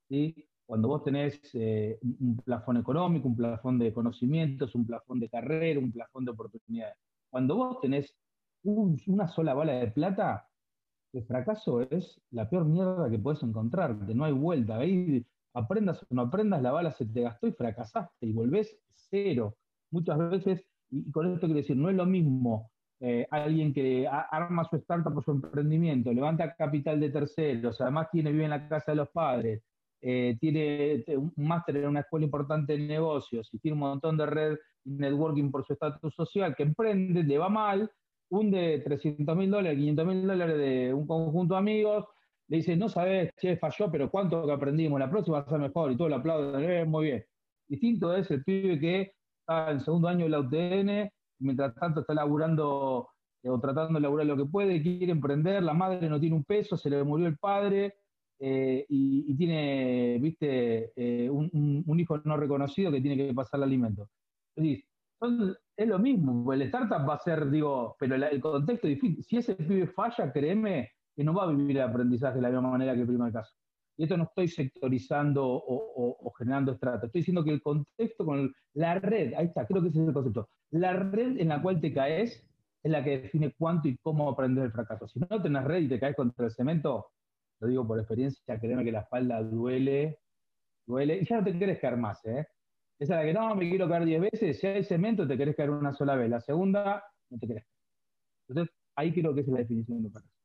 ¿sí? 0.09 0.47
Cuando 0.65 0.89
vos 0.89 1.03
tenés 1.03 1.39
eh, 1.53 1.97
un 2.01 2.37
plafón 2.43 2.77
económico, 2.77 3.27
un 3.27 3.37
plafón 3.37 3.79
de 3.79 3.93
conocimientos, 3.93 4.75
un 4.75 4.85
plafón 4.85 5.19
de 5.19 5.29
carrera, 5.29 5.79
un 5.79 5.91
plafón 5.91 6.25
de 6.25 6.31
oportunidades. 6.31 6.97
Cuando 7.29 7.55
vos 7.55 7.79
tenés 7.81 8.15
una 8.63 9.27
sola 9.29 9.53
bala 9.53 9.73
de 9.73 9.87
plata, 9.87 10.47
el 11.13 11.23
fracaso 11.25 11.81
es 11.81 12.19
la 12.31 12.49
peor 12.49 12.65
mierda 12.65 13.09
que 13.09 13.17
puedes 13.17 13.41
encontrar, 13.43 13.95
no 13.95 14.25
hay 14.25 14.33
vuelta. 14.33 14.79
Aprendas 15.53 16.03
o 16.03 16.07
no 16.09 16.23
aprendas, 16.23 16.61
la 16.61 16.71
bala 16.71 16.91
se 16.91 17.05
te 17.05 17.21
gastó 17.21 17.47
y 17.47 17.53
fracasaste 17.53 18.27
y 18.27 18.33
volvés 18.33 18.77
cero. 18.93 19.55
Muchas 19.89 20.17
veces, 20.29 20.65
y 20.89 21.09
con 21.11 21.27
esto 21.27 21.47
quiero 21.47 21.61
decir, 21.61 21.77
no 21.77 21.89
es 21.89 21.95
lo 21.95 22.05
mismo 22.05 22.71
eh, 22.99 23.27
alguien 23.29 23.73
que 23.73 24.07
arma 24.07 24.65
su 24.65 24.77
startup 24.77 25.17
o 25.17 25.21
su 25.21 25.31
emprendimiento, 25.31 26.11
levanta 26.11 26.55
capital 26.55 26.99
de 26.99 27.09
terceros, 27.09 27.79
además 27.81 28.07
tiene, 28.11 28.31
vive 28.31 28.45
en 28.45 28.49
la 28.51 28.67
casa 28.67 28.91
de 28.91 28.95
los 28.97 29.09
padres, 29.09 29.61
eh, 30.01 30.35
tiene 30.39 31.03
un 31.15 31.33
máster 31.37 31.77
en 31.77 31.87
una 31.87 32.01
escuela 32.01 32.25
importante 32.25 32.73
de 32.73 32.79
negocios 32.79 33.49
y 33.51 33.59
tiene 33.59 33.73
un 33.73 33.79
montón 33.79 34.17
de 34.17 34.25
red 34.25 34.57
networking 34.85 35.51
por 35.51 35.65
su 35.65 35.73
estatus 35.73 36.13
social, 36.15 36.55
que 36.55 36.63
emprende, 36.63 37.23
le 37.23 37.37
va 37.37 37.49
mal, 37.49 37.91
un 38.29 38.51
de 38.51 38.79
300 38.79 39.35
mil 39.35 39.49
dólares, 39.49 39.77
500 39.77 40.05
mil 40.05 40.27
dólares 40.27 40.57
de 40.57 40.93
un 40.93 41.07
conjunto 41.07 41.53
de 41.53 41.59
amigos, 41.59 42.05
le 42.47 42.57
dice, 42.57 42.75
no 42.77 42.89
sabes, 42.89 43.31
che, 43.37 43.57
falló, 43.57 43.91
pero 43.91 44.09
cuánto 44.09 44.45
que 44.45 44.51
aprendimos, 44.51 44.99
la 44.99 45.09
próxima 45.09 45.39
va 45.39 45.45
a 45.45 45.49
ser 45.49 45.59
mejor, 45.59 45.91
y 45.91 45.97
todo 45.97 46.07
el 46.07 46.13
aplauso, 46.13 46.57
eh, 46.59 46.85
muy 46.85 47.05
bien. 47.05 47.25
Distinto 47.67 48.15
es 48.15 48.31
el 48.31 48.43
pibe 48.43 48.79
que 48.79 49.13
está 49.39 49.71
en 49.71 49.81
segundo 49.81 50.07
año 50.07 50.25
de 50.25 50.29
la 50.29 50.39
UTN, 50.39 51.11
mientras 51.39 51.73
tanto 51.75 52.01
está 52.01 52.13
laburando 52.13 53.09
eh, 53.43 53.49
o 53.49 53.59
tratando 53.59 53.95
de 53.95 54.01
laburar 54.01 54.27
lo 54.27 54.37
que 54.37 54.45
puede, 54.45 54.81
quiere 54.81 55.11
emprender, 55.11 55.63
la 55.63 55.73
madre 55.73 56.09
no 56.09 56.19
tiene 56.19 56.35
un 56.35 56.43
peso, 56.43 56.77
se 56.77 56.89
le 56.89 57.03
murió 57.03 57.27
el 57.27 57.37
padre, 57.37 57.95
eh, 58.39 58.85
y, 58.89 59.35
tiene, 59.35 60.19
viste, 60.21 60.93
un, 61.31 61.83
un, 61.85 61.99
hijo 61.99 62.19
no 62.23 62.37
reconocido 62.37 62.91
que 62.91 63.01
tiene 63.01 63.17
que 63.17 63.33
pasar 63.33 63.59
el 63.59 63.63
alimento. 63.63 64.09
Es 64.55 64.83
es 65.75 65.87
lo 65.87 65.99
mismo, 65.99 66.53
el 66.53 66.61
startup 66.63 67.07
va 67.07 67.15
a 67.15 67.19
ser, 67.19 67.49
digo, 67.49 67.95
pero 67.99 68.15
el, 68.15 68.41
contexto 68.41 68.87
es 68.87 68.95
difícil. 68.95 69.23
Si 69.23 69.37
ese 69.37 69.55
pibe 69.55 69.87
falla, 69.87 70.31
créeme 70.31 70.91
que 71.15 71.23
no 71.23 71.33
va 71.33 71.43
a 71.43 71.51
vivir 71.51 71.77
el 71.77 71.83
aprendizaje 71.83 72.35
de 72.35 72.41
la 72.41 72.49
misma 72.49 72.69
manera 72.69 72.93
que 72.93 73.01
el 73.01 73.07
primer 73.07 73.33
caso. 73.33 73.55
Y 73.97 74.03
esto 74.03 74.15
no 74.15 74.25
estoy 74.25 74.47
sectorizando 74.47 75.43
o, 75.45 76.33
generando 76.37 76.73
estratos. 76.73 77.05
Estoy 77.05 77.21
diciendo 77.21 77.43
que 77.43 77.51
el 77.51 77.61
contexto 77.61 78.25
con 78.25 78.53
la 78.73 78.99
red, 78.99 79.33
ahí 79.35 79.47
está, 79.47 79.65
creo 79.65 79.81
que 79.81 79.89
ese 79.89 80.01
es 80.01 80.07
el 80.07 80.13
concepto. 80.13 80.49
La 80.69 80.93
red 80.93 81.39
en 81.39 81.47
la 81.49 81.61
cual 81.61 81.81
te 81.81 81.91
caes 81.91 82.47
es 82.83 82.91
la 82.91 83.03
que 83.03 83.19
define 83.21 83.53
cuánto 83.57 83.87
y 83.87 83.97
cómo 83.97 84.29
aprender 84.29 84.65
el 84.65 84.71
fracaso. 84.71 85.07
Si 85.07 85.19
no 85.19 85.41
tenés 85.41 85.63
red 85.63 85.81
y 85.81 85.89
te 85.89 85.99
caes 85.99 86.15
contra 86.15 86.45
el 86.45 86.51
cemento, 86.51 87.07
lo 87.59 87.67
digo 87.67 87.87
por 87.87 87.97
experiencia, 87.97 88.59
créeme 88.59 88.83
que 88.83 88.91
la 88.91 89.01
espalda 89.01 89.41
duele, 89.41 90.19
duele, 90.85 91.17
y 91.21 91.25
ya 91.25 91.37
no 91.37 91.43
te 91.43 91.57
quieres 91.57 91.79
caer 91.79 91.97
más, 91.97 92.23
¿eh? 92.25 92.45
Esa 92.99 93.13
es 93.13 93.19
la 93.19 93.25
que 93.25 93.33
no, 93.33 93.55
me 93.55 93.69
quiero 93.69 93.87
caer 93.87 94.05
10 94.05 94.21
veces, 94.21 94.59
si 94.59 94.67
hay 94.67 94.83
cemento 94.83 95.27
te 95.27 95.37
querés 95.37 95.55
caer 95.55 95.69
una 95.69 95.93
sola 95.93 96.15
vez, 96.15 96.29
la 96.29 96.39
segunda 96.39 97.03
no 97.29 97.37
te 97.39 97.47
querés. 97.47 97.65
Entonces, 98.47 98.75
ahí 98.95 99.13
creo 99.13 99.33
que 99.33 99.41
es 99.41 99.47
la 99.47 99.59
definición 99.59 100.03
de 100.03 100.09
fracaso. 100.09 100.36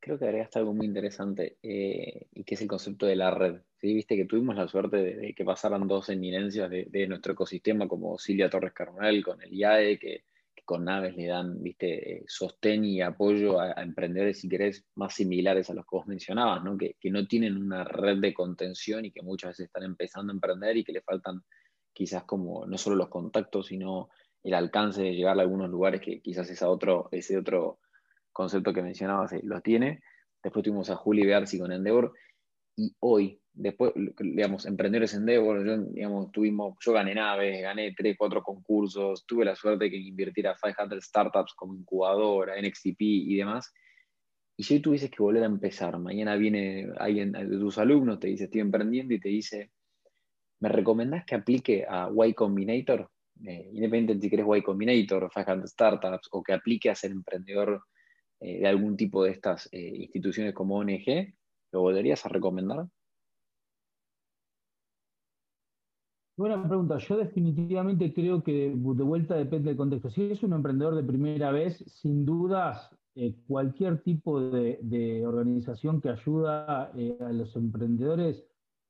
Creo 0.00 0.18
que 0.18 0.26
agregaste 0.26 0.58
algo 0.58 0.74
muy 0.74 0.86
interesante 0.86 1.58
eh, 1.62 2.28
y 2.32 2.44
que 2.44 2.54
es 2.54 2.62
el 2.62 2.68
concepto 2.68 3.06
de 3.06 3.16
la 3.16 3.30
red. 3.30 3.60
¿sí? 3.80 3.94
Viste 3.94 4.16
que 4.16 4.26
tuvimos 4.26 4.56
la 4.56 4.68
suerte 4.68 4.96
de, 4.96 5.34
que 5.34 5.44
pasaran 5.44 5.88
dos 5.88 6.08
eminencias 6.08 6.70
de, 6.70 7.06
nuestro 7.08 7.32
ecosistema 7.32 7.88
como 7.88 8.18
Silvia 8.18 8.48
Torres 8.48 8.72
Carnal 8.72 9.22
con 9.24 9.42
el 9.42 9.52
IAE, 9.52 9.98
que, 9.98 10.24
con 10.64 10.84
naves 10.84 11.16
le 11.16 11.26
dan 11.26 11.62
viste, 11.62 12.24
sostén 12.26 12.84
y 12.84 13.00
apoyo 13.00 13.58
a, 13.58 13.72
emprendedores, 13.82 14.40
si 14.40 14.48
querés, 14.50 14.84
más 14.96 15.14
similares 15.14 15.70
a 15.70 15.74
los 15.74 15.84
que 15.84 15.96
vos 15.96 16.06
mencionabas, 16.06 16.62
¿no? 16.62 16.76
Que, 16.76 16.94
que 17.00 17.10
no 17.10 17.26
tienen 17.26 17.56
una 17.56 17.84
red 17.84 18.18
de 18.18 18.34
contención 18.34 19.06
y 19.06 19.10
que 19.10 19.22
muchas 19.22 19.52
veces 19.52 19.66
están 19.66 19.84
empezando 19.84 20.30
a 20.30 20.34
emprender 20.34 20.76
y 20.76 20.84
que 20.84 20.92
le 20.92 21.00
faltan 21.00 21.42
quizás 21.92 22.24
como 22.24 22.66
no 22.66 22.76
solo 22.76 22.96
los 22.96 23.08
contactos, 23.08 23.68
sino 23.68 24.10
el 24.42 24.54
alcance 24.54 25.02
de 25.02 25.14
llegar 25.14 25.38
a 25.38 25.42
algunos 25.42 25.70
lugares 25.70 26.00
que 26.00 26.20
quizás 26.20 26.48
ese 26.50 26.64
otro, 26.64 27.08
ese 27.12 27.38
otro 27.38 27.80
concepto 28.38 28.72
que 28.72 28.82
mencionabas 28.82 29.32
eh, 29.32 29.40
lo 29.42 29.60
tiene. 29.60 30.00
Después 30.40 30.62
tuvimos 30.62 30.88
a 30.90 30.94
Juli 30.94 31.26
Bearsi 31.26 31.58
con 31.58 31.72
Endeavor 31.72 32.14
y 32.76 32.94
hoy, 33.00 33.40
después, 33.52 33.92
digamos, 34.20 34.64
emprendedores 34.64 35.12
Endeavor, 35.14 35.66
yo, 35.66 35.76
digamos, 35.78 36.30
tuvimos, 36.30 36.76
yo 36.80 36.92
gané 36.92 37.16
naves, 37.16 37.60
gané 37.60 37.92
3, 37.96 38.14
4 38.16 38.40
concursos, 38.44 39.26
tuve 39.26 39.44
la 39.44 39.56
suerte 39.56 39.86
de 39.86 39.90
que 39.90 39.96
invirtiera 39.96 40.54
500 40.54 41.04
startups 41.04 41.54
como 41.54 41.74
incubadora, 41.74 42.54
NXTP 42.62 43.00
y 43.00 43.34
demás. 43.34 43.74
Y 44.56 44.62
si 44.62 44.74
hoy 44.74 44.80
tuvieses 44.80 45.10
que 45.10 45.20
volver 45.20 45.42
a 45.42 45.46
empezar, 45.46 45.98
mañana 45.98 46.36
viene 46.36 46.88
alguien 46.96 47.32
de 47.32 47.58
tus 47.58 47.76
alumnos, 47.78 48.20
te 48.20 48.28
dice, 48.28 48.44
estoy 48.44 48.60
emprendiendo 48.60 49.14
y 49.14 49.20
te 49.20 49.30
dice, 49.30 49.72
¿me 50.60 50.68
recomendás 50.68 51.24
que 51.24 51.34
aplique 51.34 51.84
a 51.88 52.08
Y 52.24 52.34
Combinator? 52.34 53.10
eh, 53.44 53.70
independientemente 53.72 54.26
si 54.26 54.30
querés 54.30 54.46
Y 54.56 54.62
Combinator, 54.62 55.28
500 55.28 55.70
Startups, 55.70 56.28
o 56.30 56.42
que 56.44 56.52
aplique 56.52 56.88
a 56.90 56.94
ser 56.94 57.10
emprendedor 57.10 57.82
eh, 58.40 58.60
de 58.60 58.68
algún 58.68 58.96
tipo 58.96 59.24
de 59.24 59.30
estas 59.30 59.68
eh, 59.72 59.96
instituciones 59.96 60.54
como 60.54 60.76
ONG, 60.76 61.34
¿lo 61.72 61.80
volverías 61.80 62.24
a 62.24 62.28
recomendar? 62.28 62.86
Buena 66.36 66.66
pregunta. 66.66 66.98
Yo 66.98 67.16
definitivamente 67.16 68.14
creo 68.14 68.44
que 68.44 68.70
de 68.70 69.02
vuelta 69.02 69.34
depende 69.34 69.70
del 69.70 69.76
contexto. 69.76 70.08
Si 70.10 70.22
es 70.30 70.42
un 70.44 70.52
emprendedor 70.52 70.94
de 70.94 71.02
primera 71.02 71.50
vez, 71.50 71.78
sin 71.88 72.24
dudas, 72.24 72.96
cualquier 73.48 74.02
tipo 74.02 74.40
de, 74.40 75.26
organización 75.26 76.00
que 76.00 76.10
ayuda 76.10 76.84
a 76.92 77.32
los 77.32 77.56
emprendedores 77.56 78.44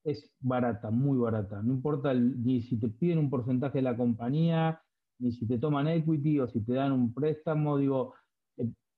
es 0.04 0.30
barata, 0.40 0.90
muy 0.90 1.18
barata. 1.18 1.62
No 1.62 1.74
importa 1.74 2.14
ni 2.14 2.62
si 2.62 2.78
te 2.78 2.88
piden 2.88 3.18
un 3.18 3.30
porcentaje 3.30 3.78
de 3.78 3.82
la 3.82 3.96
compañía, 3.96 4.82
ni 5.18 5.32
si 5.32 5.46
te 5.46 5.58
toman 5.58 5.88
equity 5.88 6.40
o 6.40 6.48
si 6.48 6.60
te 6.60 6.74
dan 6.74 6.92
un 6.92 7.12
préstamo, 7.12 7.78
digo, 7.78 8.14
eh, 8.14 8.17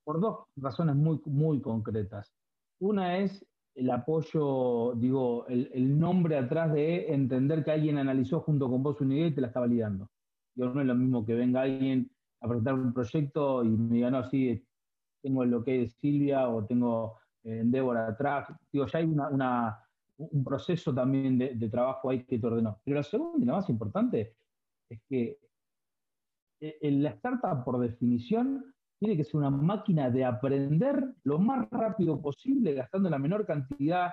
por 0.05 0.21
dos 0.21 0.47
razones 0.57 0.97
muy, 0.97 1.21
muy 1.27 1.61
concretas. 1.61 2.33
Una 2.81 3.19
es 3.19 3.45
el 3.75 3.91
apoyo, 3.91 4.95
digo, 4.97 5.47
el, 5.47 5.99
nombre 5.99 6.37
atrás 6.37 6.73
de 6.73 7.13
entender 7.13 7.65
que 7.65 7.71
alguien 7.71 7.99
analizó 7.99 8.41
junto 8.41 8.69
con 8.69 8.83
vos 8.83 9.01
una 9.01 9.15
idea 9.15 9.27
y 9.29 9.35
te 9.35 9.41
la 9.41 9.49
está 9.49 9.61
validando. 9.61 10.09
Digo, 10.55 10.71
no 10.71 10.81
es 10.81 10.87
lo 10.87 10.95
mismo 10.95 11.25
que 11.25 11.35
venga 11.35 11.63
alguien 11.63 12.11
a 12.41 12.49
presentar 12.49 12.75
un 12.75 12.93
proyecto 12.93 13.65
y 13.65 13.69
me 13.69 13.95
diga, 13.97 14.11
no, 14.11 14.25
sí, 14.25 14.65
tengo 15.23 15.45
lo 15.45 15.63
que 15.63 15.83
es 15.83 15.93
Silvia 15.95 16.49
o 16.49 16.65
tengo 16.65 17.19
eh, 17.45 17.61
Endeavor 17.61 17.97
atrás. 17.97 18.49
Digo, 18.73 18.87
ya 18.87 18.99
hay 18.99 19.05
una 19.05 19.79
un 20.21 20.45
proceso 20.45 20.95
también 20.95 21.39
de, 21.39 21.69
trabajo 21.69 22.11
ahí 22.11 22.25
que 22.25 22.39
te 22.39 22.47
ordenó. 22.47 22.81
Pero 22.85 22.97
la 22.99 23.03
segunda 23.03 23.43
y 23.43 23.47
la 23.47 23.55
más 23.55 23.69
importante 23.71 24.37
es 24.89 25.01
que 25.09 25.39
eh, 26.61 26.91
la 26.91 27.11
startup, 27.11 27.65
por 27.65 27.81
definición, 27.81 28.75
tiene 29.01 29.17
que 29.17 29.25
ser 29.25 29.37
una 29.37 29.51
máquina 29.51 30.11
de 30.11 30.27
aprender 30.27 31.15
lo 31.25 31.39
más 31.39 31.69
rápido 31.71 32.21
posible, 32.21 32.75
gastando 32.75 33.09
la 33.09 33.19
menor 33.19 33.47
cantidad 33.47 34.13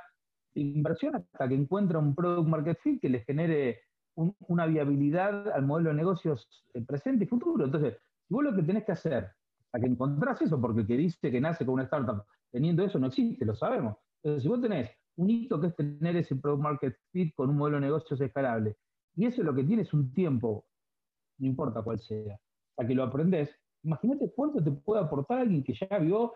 de 0.55 0.61
inversión 0.61 1.15
hasta 1.15 1.47
que 1.47 1.55
encuentra 1.55 1.99
un 1.99 2.15
product 2.15 2.47
market 2.47 2.79
fit 2.81 3.01
que 3.01 3.09
le 3.09 3.19
genere 3.19 3.81
una 4.15 4.65
viabilidad 4.65 5.49
al 5.49 5.65
modelo 5.65 5.89
de 5.89 5.95
negocios 5.95 6.47
eh, 6.73 6.81
presente 6.81 7.25
y 7.25 7.27
futuro. 7.27 7.65
Entonces, 7.65 7.97
si 8.27 8.33
vos 8.33 8.43
lo 8.43 8.55
que 8.55 8.63
tenés 8.63 8.85
que 8.85 8.93
hacer, 8.93 9.29
para 9.69 9.83
que 9.83 9.91
encontrás 9.91 10.41
eso, 10.41 10.59
porque 10.59 10.81
el 10.81 10.87
que 10.87 10.97
dice 10.97 11.29
que 11.29 11.41
nace 11.41 11.65
con 11.65 11.75
una 11.75 11.83
startup 11.83 12.23
teniendo 12.49 12.83
eso 12.83 12.97
no 12.97 13.07
existe, 13.07 13.45
lo 13.45 13.55
sabemos. 13.55 13.97
Entonces, 14.23 14.43
si 14.43 14.49
vos 14.49 14.61
tenés 14.61 14.89
un 15.17 15.29
hito 15.29 15.59
que 15.59 15.67
es 15.67 15.75
tener 15.75 16.15
ese 16.15 16.37
product 16.37 16.63
market 16.63 16.95
fit 17.11 17.35
con 17.35 17.49
un 17.49 17.57
modelo 17.57 17.77
de 17.77 17.87
negocios 17.87 18.21
escalable. 18.21 18.77
Y 19.15 19.25
eso 19.25 19.43
lo 19.43 19.53
que 19.53 19.63
tiene 19.63 19.81
es 19.81 19.93
un 19.93 20.13
tiempo, 20.13 20.65
no 21.39 21.47
importa 21.47 21.81
cuál 21.81 21.99
sea, 21.99 22.39
para 22.75 22.87
que 22.87 22.95
lo 22.95 23.03
aprendes. 23.03 23.49
Imagínate 23.87 24.29
cuánto 24.35 24.61
te 24.61 24.69
puede 24.69 25.01
aportar 25.01 25.39
alguien 25.39 25.63
que 25.63 25.73
ya 25.73 25.97
vio 25.97 26.33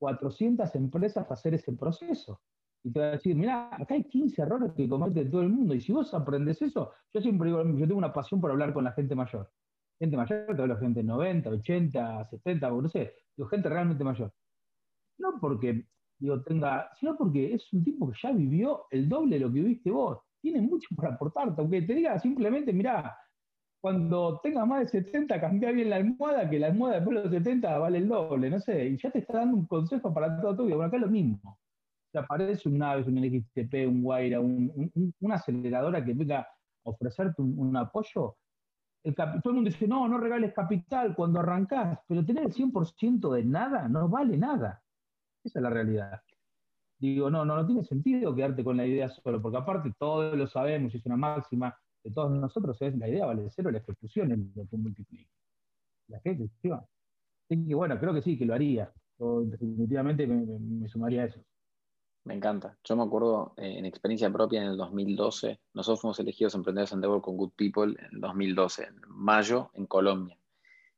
400 0.00 0.74
empresas 0.74 1.30
hacer 1.30 1.54
ese 1.54 1.72
proceso. 1.72 2.40
Y 2.82 2.90
te 2.90 2.98
va 2.98 3.06
a 3.06 3.10
decir, 3.12 3.36
mira, 3.36 3.68
acá 3.76 3.94
hay 3.94 4.02
15 4.02 4.42
errores 4.42 4.72
que 4.72 4.88
comete 4.88 5.24
todo 5.26 5.42
el 5.42 5.50
mundo. 5.50 5.72
Y 5.74 5.80
si 5.80 5.92
vos 5.92 6.12
aprendes 6.12 6.60
eso, 6.62 6.90
yo 7.14 7.20
siempre 7.20 7.48
digo, 7.48 7.62
yo 7.62 7.86
tengo 7.86 7.98
una 7.98 8.12
pasión 8.12 8.40
por 8.40 8.50
hablar 8.50 8.72
con 8.72 8.82
la 8.82 8.92
gente 8.92 9.14
mayor. 9.14 9.48
Gente 10.00 10.16
mayor, 10.16 10.56
te 10.56 10.62
hablo 10.62 10.78
gente 10.78 11.02
90, 11.04 11.50
80, 11.50 12.24
70, 12.28 12.70
no 12.70 12.88
sé, 12.88 13.14
digo, 13.36 13.48
gente 13.48 13.68
realmente 13.68 14.02
mayor. 14.02 14.32
No 15.18 15.38
porque 15.40 15.86
digo, 16.18 16.42
tenga, 16.42 16.90
sino 16.98 17.16
porque 17.16 17.54
es 17.54 17.72
un 17.72 17.84
tipo 17.84 18.10
que 18.10 18.18
ya 18.20 18.32
vivió 18.32 18.86
el 18.90 19.08
doble 19.08 19.38
de 19.38 19.44
lo 19.44 19.52
que 19.52 19.60
viviste 19.60 19.90
vos. 19.92 20.18
Tiene 20.40 20.60
mucho 20.60 20.88
para 20.96 21.14
aportarte, 21.14 21.60
aunque 21.60 21.82
te 21.82 21.94
diga 21.94 22.18
simplemente, 22.18 22.72
mirá, 22.72 23.16
cuando 23.80 24.40
tengas 24.42 24.66
más 24.66 24.80
de 24.80 25.02
70, 25.02 25.40
cambia 25.40 25.72
bien 25.72 25.90
la 25.90 25.96
almohada, 25.96 26.48
que 26.48 26.58
la 26.58 26.66
almohada 26.66 26.96
después 26.96 27.16
de 27.16 27.22
los 27.22 27.32
70 27.32 27.78
vale 27.78 27.98
el 27.98 28.08
doble, 28.08 28.50
no 28.50 28.60
sé, 28.60 28.88
y 28.88 28.98
ya 28.98 29.10
te 29.10 29.20
está 29.20 29.38
dando 29.38 29.56
un 29.56 29.66
consejo 29.66 30.12
para 30.12 30.40
todo 30.40 30.56
tu 30.56 30.66
vida. 30.66 30.76
Bueno, 30.76 30.88
acá 30.88 30.96
es 30.96 31.02
lo 31.02 31.08
mismo. 31.08 31.58
Te 32.12 32.18
aparece 32.18 32.68
un 32.68 32.78
Naves, 32.78 33.06
un 33.06 33.16
XTP, 33.18 33.88
un 33.88 34.02
Guaira, 34.02 34.40
una 34.40 35.34
aceleradora 35.34 36.04
que 36.04 36.12
venga 36.12 36.40
a 36.40 36.48
ofrecerte 36.84 37.40
un, 37.40 37.74
apoyo. 37.76 38.36
El 39.02 39.14
todo 39.14 39.40
el 39.46 39.54
mundo 39.54 39.70
dice, 39.70 39.88
no, 39.88 40.06
no 40.08 40.18
regales 40.18 40.52
capital 40.52 41.14
cuando 41.14 41.40
arrancás, 41.40 42.00
pero 42.06 42.24
tener 42.24 42.44
el 42.44 42.52
100% 42.52 43.32
de 43.32 43.44
nada 43.44 43.88
no 43.88 44.08
vale 44.08 44.36
nada. 44.36 44.82
Esa 45.42 45.58
es 45.58 45.62
la 45.62 45.70
realidad. 45.70 46.20
Digo, 46.98 47.30
no, 47.30 47.46
no, 47.46 47.56
no 47.56 47.64
tiene 47.64 47.82
sentido 47.84 48.34
quedarte 48.34 48.62
con 48.62 48.76
la 48.76 48.84
idea 48.84 49.08
solo, 49.08 49.40
porque 49.40 49.56
aparte 49.56 49.90
todos 49.96 50.36
lo 50.36 50.46
sabemos, 50.46 50.94
es 50.94 51.06
una 51.06 51.16
máxima 51.16 51.74
de 52.02 52.10
todos 52.10 52.30
nosotros, 52.30 52.80
es 52.82 52.96
la 52.96 53.08
idea 53.08 53.26
vale 53.26 53.48
cero, 53.50 53.70
la 53.70 53.78
ejecución 53.78 54.32
es 54.32 54.38
lo 54.56 54.66
que 54.66 54.76
multiplica. 54.76 55.30
La 56.08 56.18
ejecución. 56.18 56.80
Así 57.44 57.66
que 57.66 57.74
bueno, 57.74 57.98
creo 57.98 58.14
que 58.14 58.22
sí, 58.22 58.38
que 58.38 58.46
lo 58.46 58.54
haría. 58.54 58.92
definitivamente 59.18 60.26
me, 60.26 60.88
sumaría 60.88 61.22
a 61.22 61.26
eso. 61.26 61.40
Me 62.24 62.34
encanta. 62.34 62.78
Yo 62.84 62.96
me 62.96 63.02
acuerdo 63.02 63.54
eh, 63.56 63.78
en 63.78 63.86
experiencia 63.86 64.30
propia 64.30 64.62
en 64.62 64.68
el 64.68 64.76
2012, 64.76 65.60
nosotros 65.74 66.00
fuimos 66.00 66.20
elegidos 66.20 66.54
emprendedores 66.54 66.92
Endeavor 66.92 67.22
con 67.22 67.36
Good 67.36 67.52
People 67.56 67.96
en 67.98 68.14
el 68.14 68.20
2012, 68.20 68.84
en 68.84 69.00
mayo, 69.08 69.70
en 69.74 69.86
Colombia. 69.86 70.38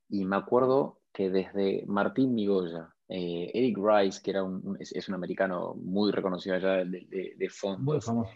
Y 0.09 0.25
me 0.25 0.37
acuerdo 0.37 1.01
que 1.13 1.31
desde 1.31 1.85
Martín 1.87 2.35
Migoya, 2.35 2.95
eh, 3.09 3.51
Eric 3.55 3.79
Rice, 3.79 4.21
que 4.23 4.31
era 4.31 4.43
un, 4.43 4.77
es, 4.81 5.09
un 5.09 5.15
americano 5.15 5.75
muy 5.75 6.11
reconocido 6.13 6.57
allá 6.57 6.85
de, 6.85 7.35
de, 7.37 7.49
fondos. 7.51 7.83
Muy 7.83 8.01
famoso. 8.01 8.33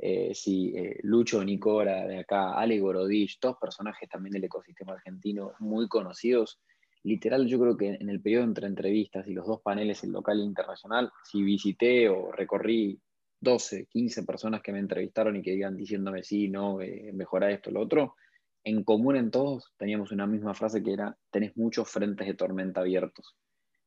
Eh, 0.00 0.32
sí, 0.34 0.72
eh, 0.76 0.98
Lucho 1.02 1.42
Nicora 1.44 2.06
de 2.06 2.18
acá, 2.20 2.52
Ale 2.52 2.78
Gorodich, 2.78 3.38
todos 3.40 3.56
personajes 3.58 4.08
también 4.08 4.32
del 4.32 4.44
ecosistema 4.44 4.92
argentino 4.92 5.52
muy 5.58 5.88
conocidos. 5.88 6.60
Literal, 7.02 7.46
yo 7.46 7.60
creo 7.60 7.76
que 7.76 7.88
en 7.88 8.10
el 8.10 8.20
periodo 8.20 8.44
entre 8.44 8.66
entrevistas 8.66 9.26
y 9.26 9.32
los 9.32 9.46
dos 9.46 9.60
paneles, 9.62 10.02
el 10.04 10.10
local 10.10 10.40
e 10.40 10.44
internacional, 10.44 11.10
si 11.24 11.42
visité 11.42 12.08
o 12.08 12.32
recorrí 12.32 13.00
12, 13.40 13.86
15 13.86 14.24
personas 14.24 14.60
que 14.62 14.72
me 14.72 14.80
entrevistaron 14.80 15.36
y 15.36 15.42
que 15.42 15.54
iban 15.54 15.76
diciéndome 15.76 16.22
sí, 16.22 16.48
no, 16.48 16.78
mejora 17.12 17.50
esto, 17.50 17.70
lo 17.70 17.80
otro, 17.80 18.16
en 18.64 18.82
común 18.82 19.14
en 19.14 19.30
todos 19.30 19.72
teníamos 19.76 20.10
una 20.10 20.26
misma 20.26 20.52
frase 20.52 20.82
que 20.82 20.92
era, 20.92 21.16
tenés 21.30 21.56
muchos 21.56 21.88
frentes 21.88 22.26
de 22.26 22.34
tormenta 22.34 22.80
abiertos. 22.80 23.36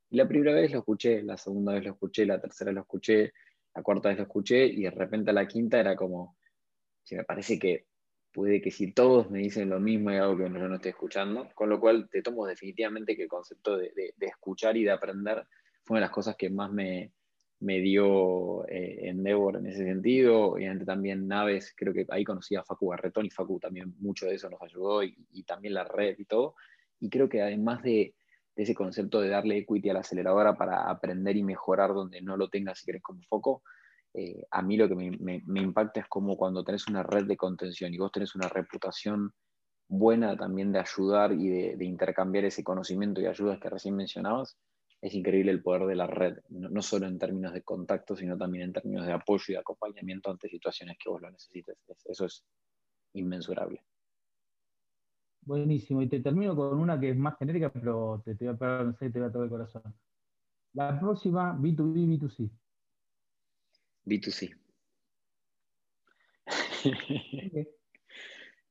Y 0.10 0.16
la 0.16 0.28
primera 0.28 0.54
vez 0.54 0.72
lo 0.72 0.80
escuché, 0.80 1.22
la 1.22 1.38
segunda 1.38 1.74
vez 1.74 1.84
lo 1.84 1.92
escuché, 1.92 2.26
la 2.26 2.40
tercera 2.40 2.72
lo 2.72 2.82
escuché, 2.82 3.34
la 3.80 3.84
cuarta 3.84 4.10
vez 4.10 4.18
lo 4.18 4.24
escuché 4.24 4.66
y 4.66 4.84
de 4.84 4.92
repente 4.92 5.32
a 5.32 5.34
la 5.34 5.48
quinta 5.48 5.80
era 5.80 5.96
como, 5.96 6.36
si 7.02 7.16
me 7.16 7.24
parece 7.24 7.58
que 7.58 7.86
puede 8.34 8.62
que 8.62 8.72
si 8.72 8.92
todos 8.92 9.32
me 9.32 9.40
dicen 9.40 9.70
lo 9.70 9.80
mismo 9.80 10.10
hay 10.10 10.18
algo 10.18 10.38
que 10.38 10.44
yo 10.44 10.68
no 10.68 10.76
estoy 10.76 10.90
escuchando, 10.90 11.50
con 11.56 11.70
lo 11.70 11.80
cual 11.80 12.10
te 12.10 12.22
tomo 12.22 12.46
definitivamente 12.46 13.16
que 13.16 13.24
el 13.24 13.30
concepto 13.30 13.78
de, 13.78 14.14
escuchar 14.20 14.76
y 14.76 14.84
de 14.84 14.92
aprender 14.92 15.48
fue 15.84 15.96
una 15.96 16.02
de 16.02 16.08
las 16.08 16.14
cosas 16.14 16.36
que 16.36 16.50
más 16.50 16.70
me, 16.72 17.14
dio 17.60 18.68
eh, 18.68 19.08
Endeavor 19.08 19.56
en 19.56 19.68
ese 19.68 19.86
sentido, 19.86 20.52
obviamente 20.52 20.86
también 20.86 21.26
Naves, 21.26 21.74
creo 21.76 21.94
que 21.94 22.06
ahí 22.10 22.26
conocí 22.26 22.56
a 22.56 22.64
Facu 22.66 22.88
Barretón 22.88 23.26
y 23.26 23.30
Facu 23.30 23.60
también 23.62 23.96
mucho 24.00 24.26
de 24.26 24.36
eso 24.36 24.50
nos 24.50 24.62
ayudó 24.62 25.04
y, 25.04 25.16
y 25.32 25.44
también 25.44 25.74
la 25.74 25.86
red 25.86 26.20
y 26.20 26.26
todo, 26.26 26.56
y 27.00 27.10
creo 27.10 27.30
que 27.30 27.42
además 27.42 27.82
de 27.82 28.14
ese 28.64 28.76
concepto 28.76 29.22
de 29.22 29.30
darle 29.30 29.58
equity 29.58 29.90
a 29.90 29.94
la 29.94 30.00
aceleradora 30.02 30.58
para 30.58 30.90
aprender 30.90 31.38
y 31.38 31.44
mejorar 31.44 31.94
donde 31.94 32.22
no 32.22 32.36
lo 32.36 32.50
tengas 32.50 32.80
si 32.80 32.86
querés 32.86 33.02
como 33.02 33.22
foco, 33.24 33.64
eh, 34.14 34.44
a 34.52 34.62
mí 34.62 34.76
lo 34.76 34.90
que 34.90 34.96
me, 34.96 35.62
impacta 35.62 36.02
es 36.02 36.08
como 36.08 36.36
cuando 36.36 36.64
tenés 36.64 36.88
una 36.88 37.04
red 37.04 37.26
de 37.26 37.38
contención 37.38 37.94
y 37.94 37.98
vos 37.98 38.12
tenés 38.12 38.36
una 38.36 38.50
reputación 38.50 39.34
buena 39.88 40.36
también 40.36 40.72
de 40.72 40.80
ayudar 40.80 41.32
y 41.34 41.48
de, 41.50 41.86
intercambiar 41.86 42.46
ese 42.46 42.64
conocimiento 42.64 43.22
y 43.22 43.28
ayudas 43.28 43.60
que 43.60 43.70
recién 43.70 43.96
mencionabas, 43.96 44.58
es 45.02 45.14
increíble 45.14 45.52
el 45.52 45.64
poder 45.64 45.86
de 45.86 45.96
la 45.96 46.08
red, 46.08 46.40
no, 46.50 46.82
solo 46.82 47.08
en 47.08 47.18
términos 47.18 47.54
de 47.54 47.64
contacto, 47.64 48.18
sino 48.18 48.38
también 48.38 48.66
en 48.66 48.74
términos 48.74 49.06
de 49.06 49.14
apoyo 49.14 49.46
y 49.48 49.54
de 49.54 49.60
acompañamiento 49.60 50.30
ante 50.30 50.50
situaciones 50.50 50.98
que 51.02 51.10
vos 51.10 51.22
lo 51.22 51.32
necesites. 51.32 51.78
Eso 52.06 52.26
es 52.26 52.44
inmensurable. 53.14 53.82
Buenísimo. 55.50 56.00
Y 56.04 56.08
te 56.08 56.20
termino 56.20 56.56
con 56.56 56.78
una 56.80 57.00
que 57.00 57.10
es 57.10 57.18
más 57.18 57.36
genérica, 57.40 57.72
pero 57.74 58.22
te, 58.24 58.36
te 58.36 58.46
voy 58.46 58.54
a 58.54 58.58
pegar, 58.58 58.86
no 58.86 58.94
sé, 58.94 59.10
te 59.10 59.18
voy 59.18 59.30
a 59.30 59.32
tocar 59.32 59.46
el 59.46 59.50
corazón. 59.50 59.96
La 60.74 61.00
próxima, 61.00 61.58
B2B, 61.58 62.20
B2C. 62.20 62.52
B2C. 64.06 64.56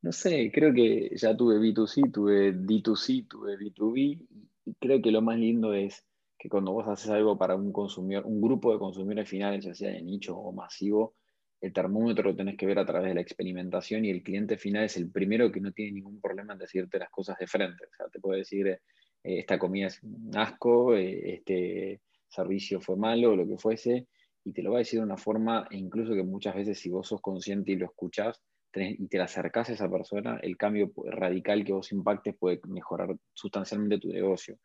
no 0.03 0.13
sé, 0.13 0.53
creo 0.55 0.73
que 0.73 1.11
ya 1.17 1.37
tuve 1.37 1.59
B2C, 1.59 2.13
tuve 2.13 2.55
D2C, 2.55 3.27
tuve 3.27 3.59
B2B, 3.59 4.29
y 4.67 4.75
creo 4.75 5.03
que 5.03 5.11
lo 5.11 5.21
más 5.21 5.37
lindo 5.37 5.75
es 5.75 6.07
que 6.39 6.49
cuando 6.49 6.71
vos 6.71 6.87
haces 6.87 7.11
algo 7.11 7.37
para 7.37 7.57
un 7.57 7.73
consumidor, 7.73 8.25
un 8.25 8.41
grupo 8.41 8.73
de 8.73 8.79
consumidores 8.79 9.29
finales, 9.29 9.65
ya 9.65 9.75
sea 9.75 9.91
de 9.91 10.01
nicho 10.01 10.37
o 10.39 10.53
masivo, 10.53 11.17
el 11.61 11.73
termómetro 11.73 12.31
lo 12.31 12.37
tenés 12.37 12.57
que 12.57 12.67
ver 12.67 12.79
a 12.79 12.87
través 12.87 13.09
de 13.09 13.15
la 13.15 13.21
experimentación 13.21 14.05
y 14.05 14.11
el 14.11 14.23
cliente 14.23 14.57
final 14.57 14.85
es 14.85 14.97
el 14.97 15.11
primero 15.11 15.51
que 15.51 15.61
no 15.61 15.73
tiene 15.73 15.93
ningún 15.93 16.21
problema 16.21 16.53
en 16.53 16.61
decirte 16.61 16.99
las 16.99 17.11
cosas 17.11 17.37
de 17.39 17.47
frente. 17.47 17.85
O 17.85 17.95
sea, 17.97 18.07
te 18.09 18.21
puede 18.21 18.41
decir, 18.41 18.69
eh, 18.69 18.81
esta 19.23 19.59
comida 19.59 19.89
es 19.89 20.03
un 20.03 20.37
asco, 20.37 20.95
eh, 20.97 21.35
este 21.35 22.01
servicio 22.29 22.81
fue 22.81 22.97
malo, 22.97 23.35
lo 23.35 23.47
que 23.47 23.59
fuese, 23.59 24.07
y 24.45 24.53
te 24.53 24.63
lo 24.63 24.73
va 24.73 24.79
a 24.79 24.81
decir 24.81 25.01
de 25.01 25.07
una 25.07 25.17
forma, 25.17 25.67
e 25.71 25.77
incluso 25.77 26.15
que 26.15 26.23
muchas 26.23 26.55
veces 26.55 26.79
si 26.79 26.91
vos 26.91 27.09
sos 27.09 27.21
consciente 27.21 27.73
y 27.73 27.77
lo 27.77 27.87
escuchás, 27.87 28.41
y 28.75 29.09
te 29.09 29.19
la 29.19 29.25
acercás 29.25 29.71
a 29.71 29.73
esa 29.73 29.91
persona, 29.91 30.39
el 30.43 30.57
cambio 30.57 30.93
radical 31.07 31.65
que 31.65 31.73
vos 31.73 31.91
impactes 31.91 32.37
puede 32.37 32.61
mejorar 32.69 33.17
sustancialmente 33.33 33.99
tu 33.99 34.13
negocio. 34.13 34.59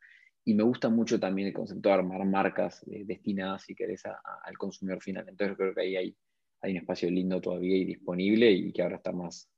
Y 0.44 0.54
me 0.54 0.62
gusta 0.62 0.90
mucho 0.90 1.18
también 1.18 1.48
el 1.48 1.54
concepto 1.54 1.88
de 1.88 1.94
armar 1.94 2.24
marcas 2.26 2.84
destinadas, 2.86 3.62
si 3.62 3.74
querés, 3.74 4.02
al 4.04 4.58
consumidor 4.58 5.02
final. 5.02 5.26
Entonces 5.26 5.56
creo 5.56 5.74
que 5.74 5.80
ahí 5.80 5.96
hay, 5.96 6.16
hay 6.64 6.72
un 6.72 6.78
espacio 6.78 7.10
lindo 7.10 7.40
todavía 7.42 7.76
y 7.76 7.84
disponible 7.84 8.50
y 8.50 8.72
que 8.72 8.82
ahora 8.82 8.96
está 8.96 9.12
más, 9.12 9.50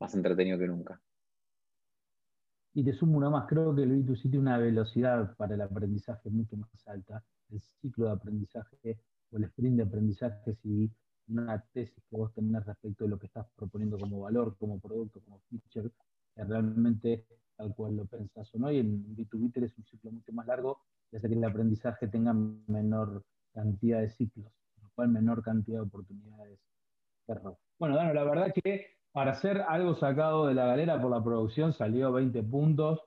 más 0.00 0.12
entretenido 0.14 0.58
que 0.58 0.66
nunca. 0.66 1.00
Y 2.74 2.84
te 2.84 2.92
sumo 2.92 3.16
una 3.16 3.30
más, 3.30 3.46
creo 3.46 3.74
que 3.74 3.82
el 3.82 4.04
B2C 4.04 4.22
tiene 4.22 4.38
una 4.38 4.58
velocidad 4.58 5.36
para 5.36 5.54
el 5.54 5.60
aprendizaje 5.60 6.28
mucho 6.30 6.56
más 6.56 6.88
alta. 6.88 7.24
El 7.50 7.60
ciclo 7.60 8.06
de 8.06 8.12
aprendizaje 8.12 8.98
o 9.30 9.36
el 9.36 9.44
sprint 9.44 9.76
de 9.76 9.82
aprendizaje, 9.84 10.54
si 10.54 10.90
una 11.28 11.64
tesis 11.72 12.02
que 12.10 12.16
vos 12.16 12.32
tenés 12.34 12.66
respecto 12.66 13.04
de 13.04 13.10
lo 13.10 13.18
que 13.18 13.26
estás 13.26 13.46
proponiendo 13.54 13.96
como 13.96 14.20
valor, 14.20 14.56
como 14.58 14.80
producto, 14.80 15.20
como 15.20 15.40
feature, 15.48 15.90
que 16.34 16.44
realmente 16.44 17.24
tal 17.56 17.72
cual 17.74 17.96
lo 17.96 18.06
pensás 18.06 18.52
o 18.54 18.58
no. 18.58 18.72
Y 18.72 18.78
en 18.78 19.16
B2B 19.16 19.64
es 19.64 19.78
un 19.78 19.84
ciclo 19.84 20.10
mucho 20.10 20.32
más 20.32 20.46
largo 20.46 20.80
y 21.12 21.16
hace 21.16 21.28
que 21.28 21.34
el 21.34 21.44
aprendizaje 21.44 22.08
tenga 22.08 22.32
menor 22.32 23.24
cantidad 23.52 24.00
de 24.00 24.10
ciclos, 24.10 24.46
lo 24.46 24.57
cual 24.98 25.10
menor 25.10 25.44
cantidad 25.44 25.78
de 25.78 25.86
oportunidades 25.86 26.58
Bueno, 27.78 27.94
Dano, 27.94 28.12
la 28.12 28.24
verdad 28.24 28.52
que 28.52 28.96
para 29.12 29.30
hacer 29.30 29.60
algo 29.68 29.94
sacado 29.94 30.48
de 30.48 30.54
la 30.54 30.66
galera 30.66 31.00
por 31.00 31.12
la 31.12 31.22
producción 31.22 31.72
salió 31.72 32.10
20 32.10 32.42
puntos. 32.42 33.00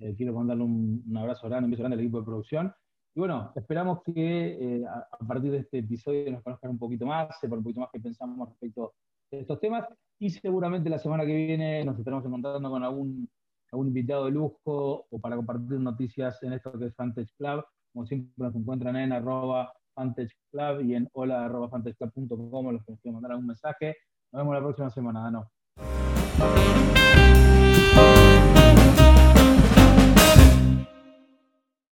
Eh, 0.00 0.16
quiero 0.16 0.32
mandarle 0.32 0.64
un, 0.64 1.16
abrazo 1.16 1.48
grande, 1.48 1.66
un 1.66 1.70
beso 1.70 1.82
grande 1.82 1.94
al 1.94 2.00
equipo 2.00 2.18
de 2.18 2.24
producción. 2.24 2.74
Y 3.14 3.20
bueno, 3.20 3.52
esperamos 3.54 4.02
que 4.02 4.80
eh, 4.80 4.84
a, 4.86 5.24
partir 5.24 5.52
de 5.52 5.58
este 5.58 5.78
episodio 5.78 6.32
nos 6.32 6.42
conozcan 6.42 6.72
un 6.72 6.78
poquito 6.78 7.06
más, 7.06 7.38
sepan 7.40 7.58
un 7.58 7.64
poquito 7.64 7.80
más 7.80 7.90
qué 7.92 8.00
pensamos 8.00 8.48
respecto 8.48 8.94
a 9.32 9.36
estos 9.36 9.60
temas. 9.60 9.86
Y 10.18 10.30
seguramente 10.30 10.90
la 10.90 10.98
semana 10.98 11.24
que 11.24 11.34
viene 11.34 11.84
nos 11.84 11.96
estaremos 11.96 12.24
encontrando 12.26 12.68
con 12.68 12.82
algún, 12.82 13.30
algún 13.70 13.86
invitado 13.86 14.24
de 14.24 14.32
lujo 14.32 15.06
o 15.08 15.18
para 15.20 15.36
compartir 15.36 15.78
noticias 15.78 16.42
en 16.42 16.54
esto 16.54 16.76
que 16.76 16.86
es 16.86 16.94
Fantage 16.96 17.32
Club. 17.38 17.64
Como 17.92 18.04
siempre 18.04 18.32
nos 18.36 18.54
encuentran 18.56 18.96
en 18.96 19.12
arroba 19.12 19.72
Fantage 19.96 20.34
Club 20.52 20.82
y 20.82 20.94
en 20.94 21.08
hola 21.14 21.46
arroba 21.46 21.70
fantageclub.com 21.70 22.70
los 22.70 22.84
que 22.84 22.92
nos 22.92 23.00
quieran 23.00 23.14
mandar 23.14 23.32
algún 23.32 23.46
mensaje. 23.46 23.96
Nos 24.30 24.40
vemos 24.40 24.54
la 24.54 24.60
próxima 24.60 24.90
semana, 24.90 25.22
Dano. 25.22 25.50